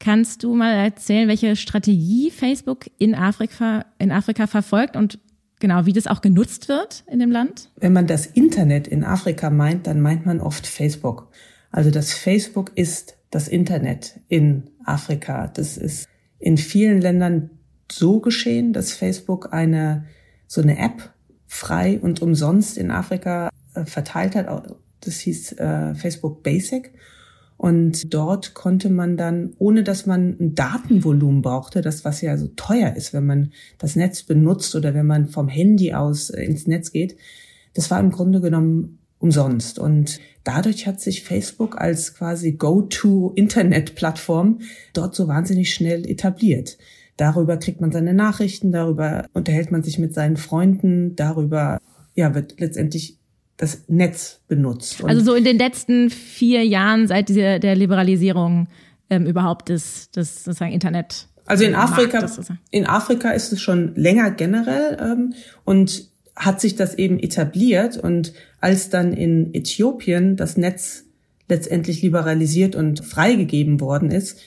Kannst 0.01 0.43
du 0.43 0.55
mal 0.55 0.73
erzählen, 0.73 1.29
welche 1.29 1.57
Strategie 1.57 2.31
Facebook 2.31 2.87
in 2.99 3.15
Afrika, 3.15 3.87
in 3.99 4.11
Afrika 4.11 4.47
verfolgt 4.47 4.97
und 4.97 5.19
Genau, 5.61 5.87
wie 5.87 5.93
das 5.93 6.09
auch 6.09 6.21
genutzt 6.21 6.69
wird 6.69 7.05
in 7.11 7.21
dem 7.21 7.31
Land? 7.31 7.71
Wenn 7.77 7.93
man 7.93 8.07
das 8.07 8.27
Internet 8.27 8.87
in 8.87 9.03
Afrika 9.03 9.49
meint, 9.49 9.87
dann 9.87 10.01
meint 10.01 10.27
man 10.27 10.41
oft 10.41 10.67
Facebook. 10.67 11.29
Also 11.71 11.91
das 11.91 12.13
Facebook 12.13 12.73
ist 12.75 13.17
das 13.31 13.49
Internet 13.49 14.21
in 14.29 14.69
Afrika. 14.85 15.47
Das 15.47 15.79
ist 15.79 16.07
in 16.39 16.59
vielen 16.59 17.01
Ländern 17.01 17.51
so 17.91 18.21
geschehen, 18.21 18.75
dass 18.75 18.93
Facebook 18.93 19.55
eine 19.55 20.05
so 20.47 20.61
eine 20.61 20.79
App 20.79 21.15
frei 21.47 21.99
und 21.99 22.21
umsonst 22.21 22.77
in 22.77 22.91
Afrika 22.91 23.49
äh, 23.75 23.85
verteilt 23.85 24.35
hat. 24.35 24.49
Das 25.07 25.21
hieß 25.21 25.53
äh, 25.53 25.95
Facebook 25.95 26.43
Basic. 26.43 26.93
Und 27.57 28.13
dort 28.13 28.55
konnte 28.55 28.91
man 28.91 29.17
dann, 29.17 29.55
ohne 29.59 29.85
dass 29.85 30.07
man 30.07 30.37
ein 30.41 30.55
Datenvolumen 30.55 31.41
brauchte, 31.41 31.83
das 31.83 32.05
was 32.05 32.21
ja 32.21 32.37
so 32.37 32.49
teuer 32.57 32.95
ist, 32.97 33.15
wenn 33.15 33.27
man 33.27 33.53
das 33.79 33.97
Netz 33.97 34.25
benutzt 34.25 34.75
oder 34.75 34.93
wenn 34.93 35.07
man 35.07 35.29
vom 35.29 35.49
Handy 35.49 35.95
aus 35.95 36.31
äh, 36.31 36.43
ins 36.43 36.67
Netz 36.67 36.91
geht, 36.91 37.17
das 37.75 37.91
war 37.91 38.01
im 38.01 38.11
Grunde 38.11 38.41
genommen 38.41 38.99
umsonst. 39.19 39.79
Und 39.79 40.21
dadurch 40.43 40.87
hat 40.87 41.01
sich 41.01 41.25
Facebook 41.25 41.81
als 41.81 42.15
quasi 42.15 42.53
Go-to-Internet-Plattform 42.53 44.61
dort 44.93 45.15
so 45.15 45.29
wahnsinnig 45.29 45.73
schnell 45.73 46.09
etabliert. 46.09 46.77
Darüber 47.17 47.57
kriegt 47.57 47.81
man 47.81 47.93
seine 47.93 48.13
Nachrichten, 48.13 48.73
darüber 48.73 49.27
unterhält 49.33 49.71
man 49.71 49.83
sich 49.83 49.99
mit 49.99 50.15
seinen 50.15 50.37
Freunden, 50.37 51.15
darüber 51.15 51.79
ja, 52.15 52.35
wird 52.35 52.61
letztendlich 52.61 53.19
das 53.65 53.85
Netz 53.89 54.41
benutzt. 54.47 55.01
Und 55.01 55.09
also 55.09 55.25
so 55.25 55.35
in 55.35 55.45
den 55.45 55.57
letzten 55.57 56.11
vier 56.11 56.65
Jahren 56.65 57.07
seit 57.07 57.31
dieser, 57.31 57.59
der 57.59 57.75
Liberalisierung 57.75 58.69
ähm, 59.09 59.27
überhaupt 59.27 59.71
des, 59.71 60.11
des 60.11 60.45
sozusagen 60.45 60.73
Internet. 60.73 61.29
Also 61.47 61.65
in 61.65 61.75
Afrika, 61.75 62.27
in 62.71 62.87
Afrika 62.87 63.31
ist 63.31 63.53
es 63.53 63.61
schon 63.61 63.95
länger 63.97 64.31
generell 64.31 64.99
ähm, 65.01 65.35
und 65.65 66.09
hat 66.37 66.61
sich 66.61 66.75
das 66.77 66.95
eben 66.95 67.19
etabliert 67.19 67.97
und 67.97 68.33
als 68.61 68.91
dann 68.91 69.13
in 69.13 69.55
Äthiopien 69.55 70.37
das 70.37 70.57
Netz 70.57 71.05
letztendlich 71.49 72.03
liberalisiert 72.03 72.75
und 72.75 73.05
freigegeben 73.05 73.81
worden 73.81 74.11
ist, 74.11 74.39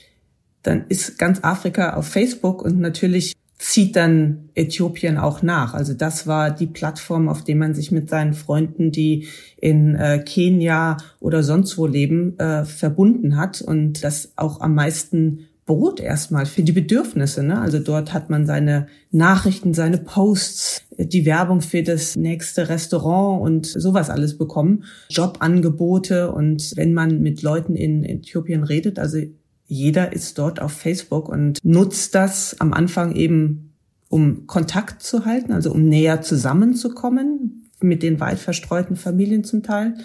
dann 0.64 0.86
ist 0.90 1.18
ganz 1.18 1.40
Afrika 1.44 1.94
auf 1.94 2.08
Facebook 2.08 2.62
und 2.62 2.80
natürlich 2.80 3.34
zieht 3.58 3.96
dann 3.96 4.50
Äthiopien 4.54 5.18
auch 5.18 5.42
nach. 5.42 5.74
Also 5.74 5.94
das 5.94 6.28
war 6.28 6.52
die 6.52 6.68
Plattform, 6.68 7.28
auf 7.28 7.44
der 7.44 7.56
man 7.56 7.74
sich 7.74 7.92
mit 7.92 8.10
seinen 8.10 8.34
Freunden, 8.34 8.92
die 8.92 9.28
in 9.58 9.96
äh, 9.96 10.20
Kenia 10.20 10.98
oder 11.20 11.42
sonst 11.42 11.78
wo 11.78 11.88
leben, 11.88 12.38
äh, 12.38 12.66
verbunden 12.66 13.38
hat 13.38 13.62
und 13.62 14.04
das 14.04 14.34
auch 14.36 14.62
am 14.62 14.76
meisten 14.76 15.48
bot 15.66 16.00
erstmal 16.00 16.46
für 16.46 16.64
die 16.64 16.72
Bedürfnisse. 16.72 17.44
Ne? 17.44 17.60
Also 17.60 17.80
dort 17.80 18.14
hat 18.14 18.30
man 18.30 18.46
seine 18.46 18.88
Nachrichten, 19.12 19.74
seine 19.74 19.98
Posts, 19.98 20.84
die 20.98 21.26
Werbung 21.26 21.62
für 21.62 21.84
das 21.84 22.16
nächste 22.16 22.70
Restaurant 22.70 23.42
und 23.42 23.66
sowas 23.66 24.10
alles 24.10 24.38
bekommen, 24.38 24.86
Jobangebote 25.10 26.32
und 26.32 26.72
wenn 26.76 26.94
man 26.94 27.22
mit 27.22 27.42
Leuten 27.42 27.76
in 27.76 28.04
Äthiopien 28.04 28.64
redet, 28.64 28.98
also 28.98 29.20
jeder 29.68 30.14
ist 30.14 30.38
dort 30.38 30.62
auf 30.62 30.72
Facebook 30.72 31.30
und 31.30 31.60
nutzt 31.64 32.16
das 32.16 32.60
am 32.60 32.74
Anfang 32.74 33.16
eben, 33.16 33.74
um 34.10 34.48
Kontakt 34.48 35.04
zu 35.04 35.26
halten, 35.26 35.52
also 35.52 35.72
um 35.72 35.88
näher 35.88 36.22
zusammenzukommen 36.22 37.70
mit 37.82 38.02
den 38.02 38.20
weit 38.20 38.40
verstreuten 38.40 38.96
Familien 38.96 39.44
zum 39.44 39.64
Teil. 39.64 39.96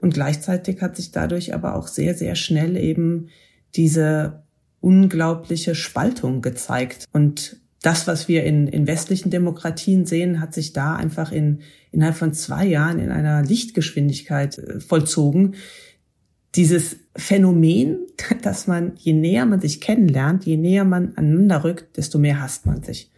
Und 0.00 0.14
gleichzeitig 0.14 0.82
hat 0.82 0.96
sich 0.96 1.12
dadurch 1.12 1.54
aber 1.54 1.76
auch 1.76 1.86
sehr, 1.86 2.14
sehr 2.14 2.34
schnell 2.34 2.76
eben 2.76 3.28
diese 3.76 4.42
unglaubliche 4.80 5.74
Spaltung 5.74 6.42
gezeigt. 6.42 7.06
Und 7.12 7.56
das, 7.82 8.06
was 8.06 8.26
wir 8.26 8.44
in, 8.44 8.66
in 8.66 8.86
westlichen 8.86 9.30
Demokratien 9.30 10.06
sehen, 10.06 10.40
hat 10.40 10.52
sich 10.52 10.72
da 10.72 10.96
einfach 10.96 11.30
in, 11.30 11.60
innerhalb 11.92 12.16
von 12.16 12.32
zwei 12.32 12.66
Jahren 12.66 12.98
in 12.98 13.10
einer 13.10 13.42
Lichtgeschwindigkeit 13.42 14.58
äh, 14.58 14.80
vollzogen, 14.80 15.54
dieses 16.56 16.96
Phänomen, 17.16 17.98
dass 18.42 18.66
man, 18.66 18.92
je 18.96 19.12
näher 19.12 19.46
man 19.46 19.60
sich 19.60 19.80
kennenlernt, 19.80 20.44
je 20.46 20.56
näher 20.56 20.84
man 20.84 21.12
aneinander 21.16 21.64
rückt, 21.64 21.96
desto 21.96 22.18
mehr 22.18 22.40
hasst 22.40 22.66
man 22.66 22.82
sich. 22.82 23.10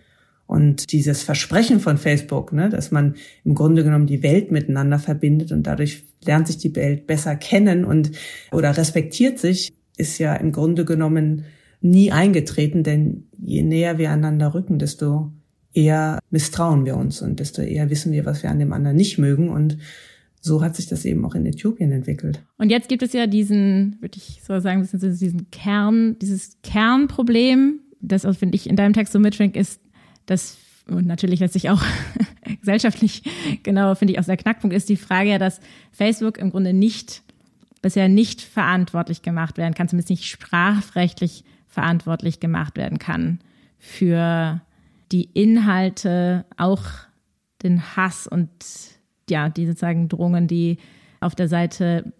Und 0.47 0.93
dieses 0.93 1.23
Versprechen 1.23 1.79
von 1.79 1.99
Facebook, 1.99 2.55
ne, 2.55 2.71
dass 2.71 2.91
man 2.91 3.17
im 3.45 3.55
Grunde 3.55 3.85
genommen 3.85 4.07
die 4.07 4.23
Welt 4.23 4.51
miteinander 4.51 4.99
verbindet 4.99 5.53
und 5.53 5.67
dadurch 5.67 6.05
lernt 6.25 6.47
sich 6.47 6.57
die 6.57 6.75
Welt 6.75 7.07
besser 7.07 7.37
kennen 7.37 7.85
und 7.85 8.13
oder 8.51 8.75
respektiert 8.75 9.39
sich, 9.39 9.75
ist 9.99 10.19
ja 10.19 10.35
im 10.35 10.53
Grunde 10.53 10.87
genommen 10.87 11.45
nie 11.83 12.13
eingetreten, 12.13 12.83
denn 12.83 13.25
je 13.37 13.63
näher 13.63 13.99
wir 13.99 14.11
aneinander 14.11 14.55
rücken, 14.55 14.79
desto 14.79 15.33
eher 15.75 16.19
misstrauen 16.31 16.87
wir 16.87 16.97
uns 16.97 17.21
und 17.21 17.41
desto 17.41 17.61
eher 17.61 17.91
wissen 17.91 18.13
wir, 18.13 18.25
was 18.25 18.43
wir 18.43 18.51
an 18.51 18.59
dem 18.59 18.73
anderen 18.73 18.97
nicht 18.97 19.19
mögen 19.19 19.51
und 19.51 19.77
so 20.41 20.63
hat 20.63 20.77
sich 20.77 20.87
das 20.87 21.05
eben 21.05 21.25
auch 21.25 21.35
in 21.35 21.47
Äthiopien 21.47 21.93
entwickelt. 21.93 22.43
Und 22.57 22.71
jetzt 22.71 22.89
gibt 22.89 23.03
es 23.03 23.13
ja 23.13 23.27
diesen, 23.27 23.97
würde 24.01 24.19
ich 24.19 24.43
so 24.45 24.59
sagen, 24.61 24.89
diesen 24.93 25.51
Kern, 25.51 26.19
dieses 26.21 26.59
Kernproblem, 26.63 27.81
das, 28.01 28.23
finde 28.37 28.57
ich, 28.57 28.69
in 28.69 28.77
deinem 28.77 28.93
Text 28.93 29.13
so 29.13 29.19
mitschwingt, 29.19 29.57
ist, 29.57 29.81
dass, 30.27 30.57
und 30.89 31.07
natürlich 31.07 31.41
letztlich 31.41 31.71
auch 31.71 31.83
gesellschaftlich, 32.61 33.23
genau, 33.63 33.95
finde 33.95 34.13
ich, 34.15 34.21
auch 34.21 34.25
der 34.25 34.37
Knackpunkt 34.37 34.75
ist 34.75 34.89
die 34.89 34.97
Frage 34.97 35.31
ja, 35.31 35.39
dass 35.39 35.61
Facebook 35.91 36.39
im 36.39 36.51
Grunde 36.51 36.73
nicht, 36.73 37.23
bisher 37.83 38.09
nicht 38.09 38.41
verantwortlich 38.41 39.23
gemacht 39.23 39.59
werden 39.59 39.75
kann, 39.75 39.89
zumindest 39.89 40.11
nicht 40.11 40.25
sprachrechtlich 40.25 41.45
verantwortlich 41.67 42.41
gemacht 42.41 42.77
werden 42.77 42.99
kann 42.99 43.41
für 43.79 44.61
die 45.13 45.25
Inhalte, 45.35 46.45
auch 46.57 46.83
den 47.63 47.97
Hass 47.97 48.27
und 48.27 48.51
ja, 49.31 49.49
die 49.49 49.67
sozusagen 49.67 50.09
Drohungen, 50.09 50.47
die 50.47 50.79
auf 51.21 51.35
der 51.35 51.49
Seite 51.49 52.13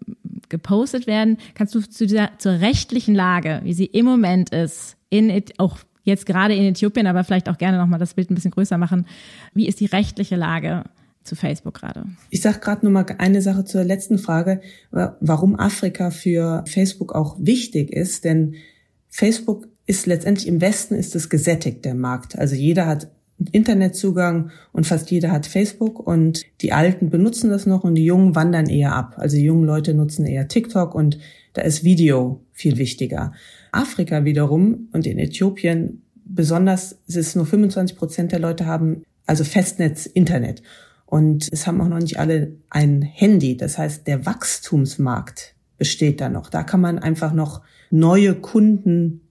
gepostet 0.49 1.07
werden. 1.07 1.37
Kannst 1.53 1.75
du 1.75 1.81
zu 1.81 2.05
dieser, 2.05 2.31
zur 2.37 2.53
rechtlichen 2.53 3.15
Lage, 3.15 3.61
wie 3.63 3.73
sie 3.73 3.85
im 3.85 4.05
Moment 4.05 4.49
ist, 4.49 4.97
in, 5.09 5.43
auch 5.57 5.77
jetzt 6.03 6.25
gerade 6.25 6.55
in 6.55 6.63
Äthiopien, 6.63 7.07
aber 7.07 7.23
vielleicht 7.23 7.49
auch 7.49 7.57
gerne 7.57 7.77
nochmal 7.77 7.99
das 7.99 8.15
Bild 8.15 8.29
ein 8.29 8.35
bisschen 8.35 8.51
größer 8.51 8.77
machen. 8.77 9.05
Wie 9.53 9.67
ist 9.67 9.79
die 9.79 9.85
rechtliche 9.85 10.35
Lage 10.35 10.83
zu 11.23 11.35
Facebook 11.35 11.75
gerade? 11.75 12.05
Ich 12.29 12.41
sage 12.41 12.59
gerade 12.59 12.85
nur 12.85 12.91
mal 12.91 13.05
eine 13.17 13.41
Sache 13.41 13.65
zur 13.65 13.83
letzten 13.83 14.17
Frage, 14.17 14.61
warum 14.91 15.57
Afrika 15.57 16.11
für 16.11 16.63
Facebook 16.67 17.13
auch 17.13 17.37
wichtig 17.39 17.91
ist, 17.91 18.25
denn 18.25 18.55
Facebook 19.07 19.67
ist 19.85 20.05
letztendlich 20.05 20.47
im 20.47 20.61
Westen 20.61 20.95
ist 20.95 21.15
es 21.15 21.29
gesättigt, 21.29 21.83
der 21.85 21.95
Markt. 21.95 22.37
Also 22.37 22.55
jeder 22.55 22.85
hat 22.85 23.09
Internetzugang 23.51 24.51
und 24.71 24.85
fast 24.85 25.11
jeder 25.11 25.31
hat 25.31 25.45
Facebook 25.45 25.99
und 25.99 26.43
die 26.61 26.73
Alten 26.73 27.09
benutzen 27.09 27.49
das 27.49 27.65
noch 27.65 27.83
und 27.83 27.95
die 27.95 28.05
Jungen 28.05 28.35
wandern 28.35 28.67
eher 28.67 28.95
ab. 28.95 29.15
Also 29.17 29.37
die 29.37 29.43
jungen 29.43 29.65
Leute 29.65 29.93
nutzen 29.93 30.25
eher 30.25 30.47
TikTok 30.47 30.93
und 30.93 31.17
da 31.53 31.61
ist 31.61 31.83
Video 31.83 32.41
viel 32.51 32.77
wichtiger. 32.77 33.33
Afrika 33.71 34.25
wiederum 34.25 34.89
und 34.91 35.07
in 35.07 35.19
Äthiopien 35.19 36.01
besonders, 36.25 36.97
es 37.07 37.15
ist 37.15 37.35
nur 37.35 37.45
25 37.45 37.97
Prozent 37.97 38.31
der 38.31 38.39
Leute 38.39 38.65
haben 38.65 39.03
also 39.25 39.43
Festnetz 39.43 40.05
Internet. 40.05 40.63
Und 41.05 41.47
es 41.51 41.65
haben 41.65 41.81
auch 41.81 41.87
noch 41.87 41.99
nicht 41.99 42.19
alle 42.19 42.55
ein 42.69 43.01
Handy. 43.01 43.57
Das 43.57 43.77
heißt, 43.77 44.07
der 44.07 44.25
Wachstumsmarkt 44.25 45.55
besteht 45.77 46.21
da 46.21 46.29
noch. 46.29 46.49
Da 46.49 46.63
kann 46.63 46.81
man 46.81 46.99
einfach 46.99 47.33
noch 47.33 47.61
neue 47.89 48.35
Kunden 48.35 49.21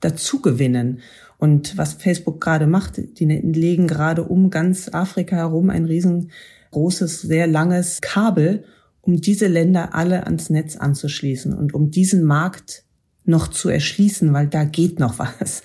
dazu 0.00 0.42
gewinnen. 0.42 1.00
Und 1.42 1.76
was 1.76 1.94
Facebook 1.94 2.40
gerade 2.40 2.68
macht, 2.68 3.18
die 3.18 3.24
legen 3.24 3.88
gerade 3.88 4.22
um 4.22 4.48
ganz 4.48 4.88
Afrika 4.92 5.34
herum 5.34 5.70
ein 5.70 5.86
riesengroßes, 5.86 7.22
sehr 7.22 7.48
langes 7.48 8.00
Kabel, 8.00 8.62
um 9.00 9.20
diese 9.20 9.48
Länder 9.48 9.92
alle 9.92 10.24
ans 10.26 10.50
Netz 10.50 10.76
anzuschließen 10.76 11.52
und 11.52 11.74
um 11.74 11.90
diesen 11.90 12.22
Markt 12.22 12.84
noch 13.24 13.48
zu 13.48 13.68
erschließen, 13.70 14.32
weil 14.32 14.46
da 14.46 14.62
geht 14.62 15.00
noch 15.00 15.18
was. 15.40 15.64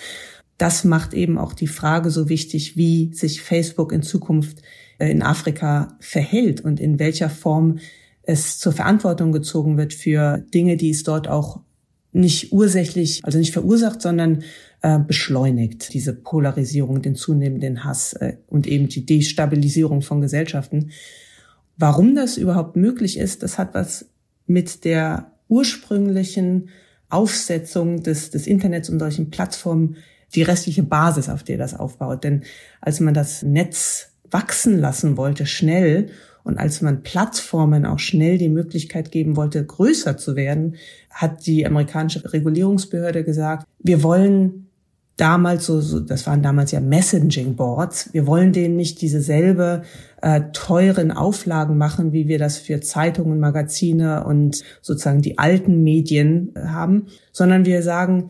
Das 0.57 0.83
macht 0.83 1.13
eben 1.13 1.37
auch 1.37 1.53
die 1.53 1.67
Frage 1.67 2.09
so 2.09 2.27
wichtig, 2.27 2.75
wie 2.75 3.13
sich 3.13 3.43
Facebook 3.43 3.91
in 3.91 4.01
Zukunft 4.01 4.63
äh, 4.97 5.11
in 5.11 5.21
Afrika 5.21 5.95
verhält 5.99 6.59
und 6.59 6.79
in 6.79 6.97
welcher 6.97 7.29
Form 7.29 7.77
es 8.23 8.57
zur 8.57 8.71
Verantwortung 8.71 9.31
gezogen 9.31 9.77
wird 9.77 9.93
für 9.93 10.39
Dinge, 10.39 10.75
die 10.75 10.89
es 10.89 11.03
dort 11.03 11.27
auch 11.27 11.59
nicht 12.17 12.51
ursächlich, 12.51 13.23
also 13.23 13.37
nicht 13.37 13.53
verursacht, 13.53 14.01
sondern 14.01 14.43
äh, 14.81 14.99
beschleunigt, 14.99 15.93
diese 15.93 16.13
Polarisierung, 16.13 17.01
den 17.01 17.15
zunehmenden 17.15 17.83
Hass 17.83 18.13
äh, 18.13 18.37
und 18.47 18.67
eben 18.67 18.89
die 18.89 19.05
Destabilisierung 19.05 20.01
von 20.01 20.21
Gesellschaften. 20.21 20.91
Warum 21.77 22.15
das 22.15 22.37
überhaupt 22.37 22.75
möglich 22.75 23.17
ist, 23.17 23.43
das 23.43 23.57
hat 23.57 23.73
was 23.73 24.09
mit 24.45 24.83
der 24.83 25.31
ursprünglichen 25.47 26.69
Aufsetzung 27.09 28.03
des, 28.03 28.31
des 28.31 28.47
Internets 28.47 28.89
und 28.89 28.99
solchen 28.99 29.29
Plattformen, 29.29 29.97
die 30.35 30.41
restliche 30.41 30.83
Basis, 30.83 31.29
auf 31.29 31.43
der 31.43 31.57
das 31.57 31.73
aufbaut. 31.73 32.23
Denn 32.23 32.43
als 32.81 32.99
man 32.99 33.13
das 33.13 33.43
Netz 33.43 34.11
wachsen 34.29 34.79
lassen 34.79 35.15
wollte, 35.15 35.45
schnell, 35.45 36.09
und 36.47 36.57
als 36.57 36.81
man 36.81 37.03
Plattformen 37.03 37.85
auch 37.85 37.99
schnell 37.99 38.37
die 38.37 38.49
Möglichkeit 38.49 39.11
geben 39.11 39.35
wollte, 39.35 39.65
größer 39.65 40.17
zu 40.17 40.35
werden, 40.35 40.75
hat 41.09 41.45
die 41.45 41.65
amerikanische 41.65 42.31
Regulierungsbehörde 42.31 43.23
gesagt, 43.23 43.67
wir 43.79 44.01
wollen 44.01 44.67
damals 45.17 45.65
so, 45.65 45.81
so 45.81 45.99
das 45.99 46.25
waren 46.25 46.41
damals 46.41 46.71
ja 46.71 46.79
Messaging 46.79 47.55
Boards. 47.55 48.13
Wir 48.13 48.27
wollen 48.27 48.53
denen 48.53 48.77
nicht 48.77 49.01
dieselbe 49.01 49.81
äh, 50.21 50.41
teuren 50.53 51.11
Auflagen 51.11 51.77
machen, 51.77 52.13
wie 52.13 52.27
wir 52.27 52.39
das 52.39 52.57
für 52.57 52.79
Zeitungen, 52.79 53.39
Magazine 53.39 54.23
und 54.23 54.63
sozusagen 54.81 55.21
die 55.21 55.37
alten 55.37 55.83
Medien 55.83 56.53
äh, 56.55 56.67
haben, 56.67 57.07
sondern 57.33 57.65
wir 57.65 57.83
sagen, 57.83 58.29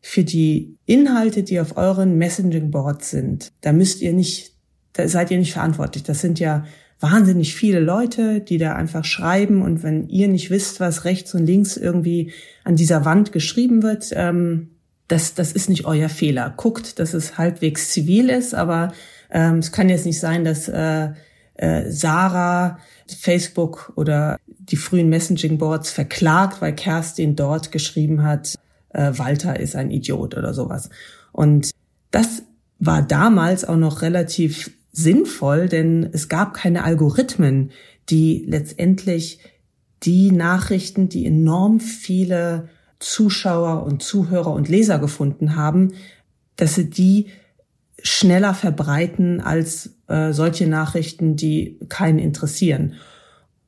für 0.00 0.24
die 0.24 0.76
Inhalte, 0.86 1.42
die 1.42 1.60
auf 1.60 1.76
euren 1.76 2.16
Messaging 2.18 2.70
Boards 2.70 3.10
sind, 3.10 3.52
da 3.60 3.72
müsst 3.72 4.00
ihr 4.00 4.12
nicht, 4.12 4.52
da 4.94 5.06
seid 5.06 5.30
ihr 5.30 5.38
nicht 5.38 5.52
verantwortlich. 5.52 6.02
Das 6.02 6.20
sind 6.20 6.40
ja 6.40 6.64
wahnsinnig 7.02 7.54
viele 7.54 7.80
Leute, 7.80 8.40
die 8.40 8.58
da 8.58 8.74
einfach 8.74 9.04
schreiben 9.04 9.62
und 9.62 9.82
wenn 9.82 10.08
ihr 10.08 10.28
nicht 10.28 10.50
wisst, 10.50 10.80
was 10.80 11.04
rechts 11.04 11.34
und 11.34 11.44
links 11.44 11.76
irgendwie 11.76 12.32
an 12.64 12.76
dieser 12.76 13.04
Wand 13.04 13.32
geschrieben 13.32 13.82
wird, 13.82 14.10
ähm, 14.14 14.70
das, 15.08 15.34
das 15.34 15.52
ist 15.52 15.68
nicht 15.68 15.84
euer 15.84 16.08
Fehler. 16.08 16.54
Guckt, 16.56 16.98
dass 16.98 17.12
es 17.12 17.36
halbwegs 17.36 17.90
zivil 17.90 18.30
ist, 18.30 18.54
aber 18.54 18.92
ähm, 19.30 19.58
es 19.58 19.72
kann 19.72 19.88
jetzt 19.88 20.06
nicht 20.06 20.20
sein, 20.20 20.44
dass 20.44 20.68
äh, 20.68 21.10
äh, 21.54 21.90
Sarah 21.90 22.78
Facebook 23.06 23.92
oder 23.96 24.38
die 24.46 24.76
frühen 24.76 25.08
Messaging-Boards 25.08 25.90
verklagt, 25.90 26.62
weil 26.62 26.74
Kerstin 26.74 27.36
dort 27.36 27.72
geschrieben 27.72 28.22
hat, 28.22 28.54
äh, 28.90 29.12
Walter 29.16 29.58
ist 29.58 29.76
ein 29.76 29.90
Idiot 29.90 30.36
oder 30.36 30.54
sowas. 30.54 30.88
Und 31.32 31.72
das 32.10 32.42
war 32.78 33.02
damals 33.02 33.64
auch 33.64 33.76
noch 33.76 34.02
relativ 34.02 34.70
sinnvoll, 34.92 35.68
denn 35.68 36.08
es 36.12 36.28
gab 36.28 36.54
keine 36.54 36.84
Algorithmen, 36.84 37.70
die 38.08 38.44
letztendlich 38.46 39.38
die 40.02 40.30
Nachrichten, 40.30 41.08
die 41.08 41.26
enorm 41.26 41.80
viele 41.80 42.68
Zuschauer 42.98 43.84
und 43.84 44.02
Zuhörer 44.02 44.52
und 44.52 44.68
Leser 44.68 44.98
gefunden 44.98 45.56
haben, 45.56 45.94
dass 46.56 46.74
sie 46.74 46.90
die 46.90 47.28
schneller 48.02 48.54
verbreiten 48.54 49.40
als 49.40 49.96
äh, 50.08 50.32
solche 50.32 50.66
Nachrichten, 50.66 51.36
die 51.36 51.78
keinen 51.88 52.18
interessieren. 52.18 52.94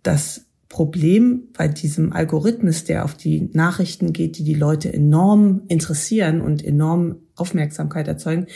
Das 0.03 0.47
Problem 0.69 1.49
bei 1.57 1.69
diesem 1.69 2.13
Algorithmus, 2.13 2.85
der 2.85 3.05
auf 3.05 3.15
die 3.15 3.49
Nachrichten 3.53 4.13
geht, 4.13 4.39
die 4.39 4.45
die 4.45 4.55
Leute 4.55 4.93
enorm 4.93 5.63
interessieren 5.69 6.41
und 6.41 6.65
enorm 6.65 7.17
Aufmerksamkeit 7.37 8.09
erzeugen, 8.09 8.47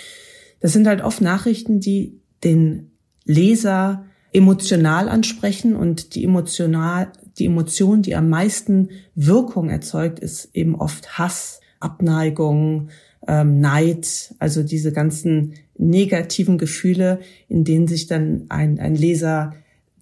das 0.60 0.72
sind 0.72 0.88
halt 0.88 1.02
oft 1.02 1.20
Nachrichten, 1.20 1.78
die 1.78 2.17
den 2.44 2.90
Leser 3.24 4.04
emotional 4.32 5.08
ansprechen 5.08 5.74
und 5.74 6.14
die 6.14 6.24
emotional, 6.24 7.12
die 7.38 7.46
Emotion, 7.46 8.02
die 8.02 8.14
am 8.14 8.28
meisten 8.28 8.90
Wirkung 9.14 9.70
erzeugt, 9.70 10.18
ist 10.18 10.50
eben 10.54 10.74
oft 10.74 11.18
Hass, 11.18 11.60
Abneigung, 11.80 12.88
ähm, 13.26 13.60
Neid, 13.60 14.34
also 14.38 14.62
diese 14.62 14.92
ganzen 14.92 15.54
negativen 15.76 16.58
Gefühle, 16.58 17.20
in 17.48 17.64
denen 17.64 17.86
sich 17.86 18.06
dann 18.06 18.46
ein, 18.48 18.78
ein 18.80 18.94
Leser, 18.94 19.54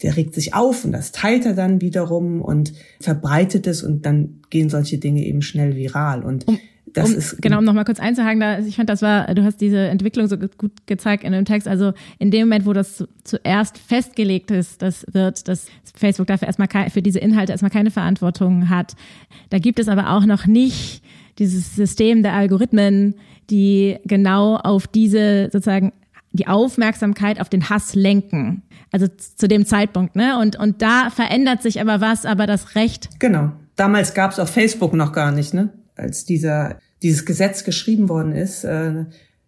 der 0.03 0.16
regt 0.16 0.35
sich 0.35 0.55
auf 0.55 0.85
und 0.85 0.92
das 0.92 1.12
teilt 1.12 1.46
er 1.46 1.55
dann 1.55 1.81
wiederum 1.81 2.42
und 2.42 2.72
verbreitet 3.01 3.66
es 3.66 3.83
und 3.83 4.05
dann 4.05 4.42
gehen 4.51 4.68
solche 4.68 4.99
Dinge 4.99 5.25
eben 5.25 5.42
schnell 5.42 5.75
viral. 5.75 6.22
Und 6.22 6.46
um, 6.49 6.59
das 6.97 7.11
um, 7.11 7.17
ist 7.17 7.43
genau, 7.43 7.59
um 7.59 7.65
nochmal 7.65 7.85
kurz 7.85 8.01
einzuhaken, 8.01 8.41
da, 8.41 8.59
ich 8.59 8.77
fand, 8.77 8.89
das 8.89 9.03
war, 9.03 9.33
du 9.35 9.45
hast 9.45 9.61
diese 9.61 9.89
Entwicklung 9.89 10.29
so 10.29 10.39
gut 10.39 10.73
gezeigt 10.87 11.25
in 11.25 11.33
dem 11.33 11.45
Text. 11.45 11.69
Also 11.69 11.93
in 12.19 12.31
dem 12.31 12.49
Moment, 12.49 12.65
wo 12.65 12.73
das 12.73 13.05
zuerst 13.23 13.77
festgelegt 13.77 14.51
ist, 14.51 14.81
das 14.81 15.05
wird, 15.13 15.47
dass 15.47 15.67
Facebook 15.95 16.27
dafür 16.27 16.47
erstmal 16.47 16.69
für 16.91 17.03
diese 17.03 17.19
Inhalte 17.19 17.53
erstmal 17.53 17.71
keine 17.71 17.91
Verantwortung 17.91 18.71
hat. 18.71 18.95
Da 19.51 19.59
gibt 19.59 19.79
es 19.79 19.89
aber 19.89 20.11
auch 20.11 20.25
noch 20.25 20.47
nicht 20.47 21.03
dieses 21.39 21.77
System 21.77 22.23
der 22.23 22.33
Algorithmen, 22.33 23.15
die 23.51 23.99
genau 24.05 24.57
auf 24.57 24.87
diese 24.87 25.51
sozusagen 25.53 25.93
die 26.33 26.47
Aufmerksamkeit 26.47 27.41
auf 27.41 27.51
den 27.51 27.69
Hass 27.69 27.95
lenken. 27.95 28.63
Also 28.91 29.07
zu 29.09 29.49
dem 29.49 29.67
Zeitpunkt, 29.67 30.17
ne? 30.17 30.39
Und, 30.39 30.57
und 30.57 30.81
da 30.81 31.11
verändert 31.11 31.63
sich 31.63 31.81
aber 31.81 32.01
was, 32.01 32.25
aber 32.25 32.47
das 32.47 32.75
Recht. 32.75 33.11
Genau. 33.19 33.53
Damals 33.75 34.15
gab 34.15 34.33
es 34.33 34.39
auf 34.39 34.49
Facebook 34.49 34.95
noch 34.95 35.13
gar 35.13 35.33
nicht, 35.33 35.53
ne? 35.53 35.71
Als 35.97 36.25
dieser 36.25 36.79
dieses 37.03 37.25
Gesetz 37.25 37.65
geschrieben 37.65 38.09
worden 38.09 38.33
ist, 38.33 38.65
äh, 38.65 39.05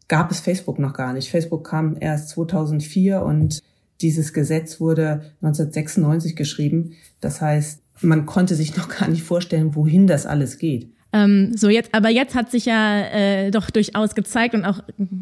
gab 0.08 0.30
es 0.30 0.40
Facebook 0.40 0.78
noch 0.78 0.94
gar 0.94 1.12
nicht. 1.12 1.30
Facebook 1.30 1.66
kam 1.66 1.96
erst 2.00 2.30
2004 2.30 3.22
und 3.22 3.62
dieses 4.00 4.32
Gesetz 4.32 4.80
wurde 4.80 5.22
1996 5.42 6.36
geschrieben. 6.36 6.92
Das 7.20 7.40
heißt, 7.40 7.80
man 8.00 8.26
konnte 8.26 8.54
sich 8.54 8.76
noch 8.76 8.88
gar 8.88 9.08
nicht 9.08 9.22
vorstellen, 9.22 9.74
wohin 9.74 10.06
das 10.06 10.26
alles 10.26 10.58
geht. 10.58 10.92
Ähm, 11.12 11.56
so 11.56 11.70
jetzt, 11.70 11.94
aber 11.94 12.10
jetzt 12.10 12.34
hat 12.34 12.50
sich 12.50 12.66
ja 12.66 13.00
äh, 13.00 13.50
doch 13.50 13.70
durchaus 13.70 14.14
gezeigt 14.14 14.54
und 14.54 14.66
auch 14.66 14.80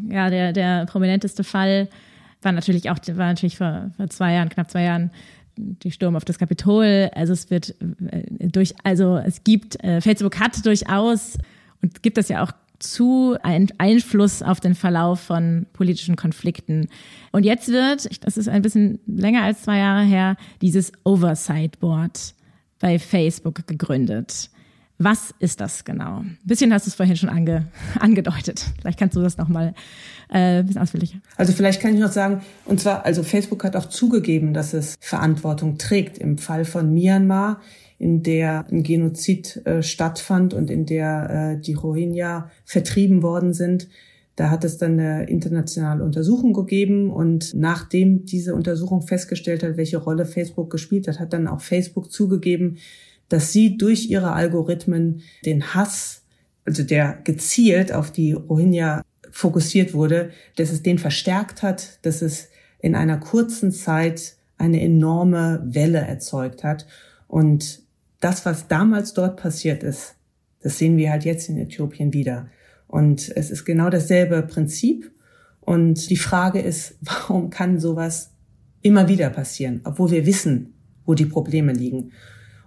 ja 0.09 0.29
der 0.29 0.51
der 0.51 0.85
prominenteste 0.85 1.45
Fall 1.45 1.87
war 2.41 2.51
natürlich 2.51 2.89
auch 2.89 2.97
war 3.13 3.27
natürlich 3.27 3.57
vor, 3.57 3.91
vor 3.95 4.09
zwei 4.09 4.33
Jahren, 4.33 4.49
knapp 4.49 4.69
zwei 4.69 4.83
Jahren 4.83 5.11
die 5.57 5.91
Sturm 5.91 6.15
auf 6.15 6.25
das 6.25 6.37
Kapitol. 6.37 7.09
Also 7.13 7.33
es 7.33 7.49
wird 7.49 7.75
äh, 8.11 8.47
durch, 8.49 8.75
also 8.83 9.17
es 9.17 9.43
gibt 9.43 9.81
äh, 9.83 10.01
Facebook 10.01 10.39
hat 10.39 10.65
durchaus 10.65 11.37
und 11.81 12.03
gibt 12.03 12.17
es 12.17 12.29
ja 12.29 12.43
auch 12.43 12.51
zu 12.79 13.37
ein 13.41 13.67
Einfluss 13.77 14.43
auf 14.43 14.59
den 14.59 14.75
Verlauf 14.75 15.19
von 15.19 15.65
politischen 15.73 16.15
Konflikten. 16.15 16.89
Und 17.31 17.43
jetzt 17.43 17.69
wird, 17.69 18.23
das 18.25 18.37
ist 18.37 18.47
ein 18.47 18.61
bisschen 18.61 18.99
länger 19.07 19.43
als 19.43 19.63
zwei 19.63 19.77
Jahre 19.79 20.03
her, 20.03 20.37
dieses 20.61 20.91
Oversight 21.03 21.79
Board 21.79 22.35
bei 22.79 22.99
Facebook 22.99 23.65
gegründet. 23.67 24.49
Was 24.99 25.33
ist 25.39 25.61
das 25.61 25.85
genau? 25.85 26.19
Ein 26.19 26.39
bisschen 26.43 26.73
hast 26.73 26.87
du 26.87 26.89
es 26.89 26.95
vorhin 26.95 27.17
schon 27.17 27.29
ange, 27.29 27.67
angedeutet. 27.99 28.65
Vielleicht 28.79 28.97
kannst 28.97 29.15
du 29.15 29.21
das 29.21 29.37
nochmal 29.37 29.75
äh, 30.29 30.59
ein 30.59 30.65
bisschen 30.65 30.81
ausführlicher. 30.81 31.19
Also 31.35 31.53
vielleicht 31.53 31.81
kann 31.81 31.93
ich 31.93 31.99
noch 31.99 32.11
sagen, 32.11 32.41
und 32.65 32.79
zwar, 32.79 33.05
also 33.05 33.21
Facebook 33.21 33.63
hat 33.63 33.75
auch 33.75 33.85
zugegeben, 33.85 34.53
dass 34.53 34.73
es 34.73 34.95
Verantwortung 34.99 35.77
trägt. 35.77 36.17
Im 36.17 36.39
Fall 36.39 36.65
von 36.65 36.93
Myanmar 36.93 37.61
in 37.99 38.23
der 38.23 38.65
ein 38.71 38.83
Genozid 38.83 39.65
äh, 39.65 39.81
stattfand 39.81 40.53
und 40.53 40.69
in 40.69 40.85
der 40.85 41.55
äh, 41.57 41.61
die 41.61 41.73
Rohingya 41.73 42.51
vertrieben 42.63 43.23
worden 43.23 43.53
sind. 43.53 43.87
Da 44.35 44.51
hat 44.51 44.63
es 44.63 44.77
dann 44.77 44.99
eine 44.99 45.27
internationale 45.27 46.03
Untersuchung 46.03 46.53
gegeben 46.53 47.09
und 47.09 47.55
nachdem 47.55 48.25
diese 48.25 48.53
Untersuchung 48.53 49.01
festgestellt 49.01 49.63
hat, 49.63 49.77
welche 49.77 49.97
Rolle 49.97 50.25
Facebook 50.25 50.69
gespielt 50.69 51.07
hat, 51.07 51.19
hat 51.19 51.33
dann 51.33 51.47
auch 51.47 51.61
Facebook 51.61 52.11
zugegeben, 52.11 52.77
dass 53.29 53.51
sie 53.51 53.77
durch 53.77 54.09
ihre 54.09 54.33
Algorithmen 54.33 55.21
den 55.43 55.73
Hass, 55.73 56.21
also 56.65 56.83
der 56.83 57.17
gezielt 57.23 57.91
auf 57.91 58.11
die 58.11 58.33
Rohingya 58.33 59.03
fokussiert 59.31 59.95
wurde, 59.95 60.29
dass 60.55 60.71
es 60.71 60.83
den 60.83 60.99
verstärkt 60.99 61.63
hat, 61.63 61.99
dass 62.03 62.21
es 62.21 62.49
in 62.79 62.93
einer 62.93 63.17
kurzen 63.17 63.71
Zeit 63.71 64.35
eine 64.57 64.81
enorme 64.81 65.63
Welle 65.65 65.99
erzeugt 65.99 66.63
hat. 66.63 66.85
Und 67.27 67.81
das, 68.19 68.45
was 68.45 68.67
damals 68.67 69.13
dort 69.13 69.37
passiert 69.37 69.83
ist, 69.83 70.15
das 70.61 70.77
sehen 70.77 70.97
wir 70.97 71.11
halt 71.11 71.25
jetzt 71.25 71.49
in 71.49 71.57
Äthiopien 71.57 72.13
wieder. 72.13 72.47
Und 72.87 73.31
es 73.35 73.51
ist 73.51 73.65
genau 73.65 73.89
dasselbe 73.89 74.41
Prinzip. 74.43 75.11
Und 75.59 76.09
die 76.09 76.17
Frage 76.17 76.59
ist, 76.59 76.95
warum 77.01 77.49
kann 77.49 77.79
sowas 77.79 78.31
immer 78.81 79.07
wieder 79.07 79.29
passieren, 79.29 79.81
obwohl 79.83 80.11
wir 80.11 80.25
wissen, 80.25 80.73
wo 81.05 81.13
die 81.13 81.25
Probleme 81.25 81.73
liegen. 81.73 82.11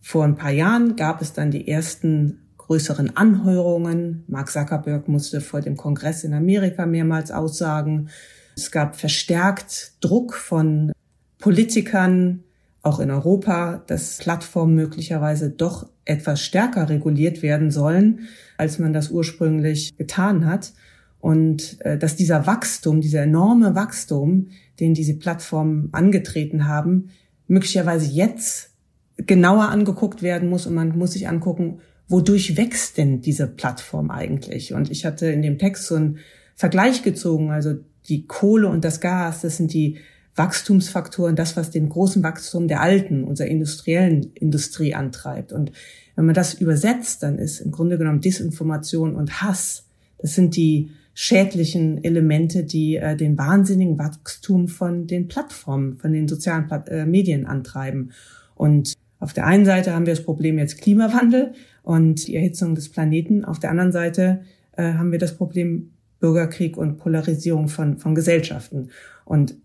Vor 0.02 0.24
ein 0.24 0.34
paar 0.34 0.50
Jahren 0.50 0.96
gab 0.96 1.20
es 1.22 1.32
dann 1.32 1.50
die 1.50 1.68
ersten 1.68 2.40
größeren 2.56 3.16
Anhörungen. 3.16 4.24
Mark 4.28 4.50
Zuckerberg 4.50 5.08
musste 5.08 5.40
vor 5.40 5.60
dem 5.60 5.76
Kongress 5.76 6.24
in 6.24 6.34
Amerika 6.34 6.86
mehrmals 6.86 7.30
aussagen. 7.30 8.08
Es 8.56 8.70
gab 8.70 8.96
verstärkt 8.96 9.92
Druck 10.00 10.34
von 10.34 10.92
Politikern 11.38 12.44
auch 12.82 12.98
in 12.98 13.10
Europa, 13.10 13.82
dass 13.86 14.18
Plattformen 14.18 14.74
möglicherweise 14.74 15.50
doch 15.50 15.88
etwas 16.04 16.40
stärker 16.42 16.88
reguliert 16.88 17.42
werden 17.42 17.70
sollen, 17.70 18.20
als 18.56 18.78
man 18.78 18.92
das 18.92 19.10
ursprünglich 19.10 19.96
getan 19.96 20.46
hat. 20.46 20.72
Und 21.20 21.78
äh, 21.80 21.98
dass 21.98 22.16
dieser 22.16 22.46
Wachstum, 22.46 23.00
dieser 23.00 23.22
enorme 23.22 23.74
Wachstum, 23.74 24.48
den 24.80 24.94
diese 24.94 25.14
Plattformen 25.18 25.90
angetreten 25.92 26.66
haben, 26.66 27.10
möglicherweise 27.46 28.10
jetzt 28.10 28.70
genauer 29.18 29.68
angeguckt 29.68 30.22
werden 30.22 30.48
muss 30.48 30.66
und 30.66 30.74
man 30.74 30.96
muss 30.96 31.12
sich 31.12 31.28
angucken, 31.28 31.80
wodurch 32.08 32.56
wächst 32.56 32.96
denn 32.96 33.20
diese 33.20 33.46
Plattform 33.46 34.10
eigentlich? 34.10 34.72
Und 34.72 34.90
ich 34.90 35.04
hatte 35.04 35.26
in 35.26 35.42
dem 35.42 35.58
Text 35.58 35.86
so 35.86 35.96
einen 35.96 36.18
Vergleich 36.56 37.02
gezogen, 37.02 37.50
also 37.50 37.74
die 38.08 38.26
Kohle 38.26 38.68
und 38.68 38.84
das 38.84 39.00
Gas, 39.00 39.42
das 39.42 39.58
sind 39.58 39.72
die 39.74 39.98
Wachstumsfaktoren, 40.36 41.36
das, 41.36 41.56
was 41.56 41.70
den 41.70 41.88
großen 41.88 42.22
Wachstum 42.22 42.68
der 42.68 42.80
alten, 42.80 43.24
unserer 43.24 43.48
industriellen 43.48 44.32
Industrie 44.34 44.94
antreibt. 44.94 45.52
Und 45.52 45.72
wenn 46.16 46.26
man 46.26 46.34
das 46.34 46.54
übersetzt, 46.54 47.22
dann 47.22 47.38
ist 47.38 47.60
im 47.60 47.70
Grunde 47.72 47.98
genommen 47.98 48.20
Disinformation 48.20 49.14
und 49.14 49.42
Hass, 49.42 49.86
das 50.18 50.34
sind 50.34 50.56
die 50.56 50.90
schädlichen 51.14 52.02
Elemente, 52.04 52.64
die 52.64 52.96
äh, 52.96 53.16
den 53.16 53.36
wahnsinnigen 53.36 53.98
Wachstum 53.98 54.68
von 54.68 55.06
den 55.06 55.28
Plattformen, 55.28 55.98
von 55.98 56.12
den 56.12 56.28
sozialen 56.28 56.66
Pla 56.66 56.84
äh, 56.88 57.04
Medien 57.04 57.46
antreiben. 57.46 58.12
Und 58.54 58.94
auf 59.18 59.32
der 59.32 59.46
einen 59.46 59.64
Seite 59.64 59.92
haben 59.92 60.06
wir 60.06 60.14
das 60.14 60.24
Problem 60.24 60.58
jetzt 60.58 60.80
Klimawandel 60.80 61.52
und 61.82 62.26
die 62.26 62.36
Erhitzung 62.36 62.74
des 62.74 62.88
Planeten. 62.88 63.44
Auf 63.44 63.58
der 63.58 63.70
anderen 63.70 63.92
Seite 63.92 64.42
äh, 64.76 64.94
haben 64.94 65.12
wir 65.12 65.18
das 65.18 65.36
Problem 65.36 65.90
Bürgerkrieg 66.20 66.76
und 66.76 66.98
Polarisierung 66.98 67.68
von, 67.68 67.98
von 67.98 68.14
Gesellschaften. 68.14 68.90
Und 69.24 69.56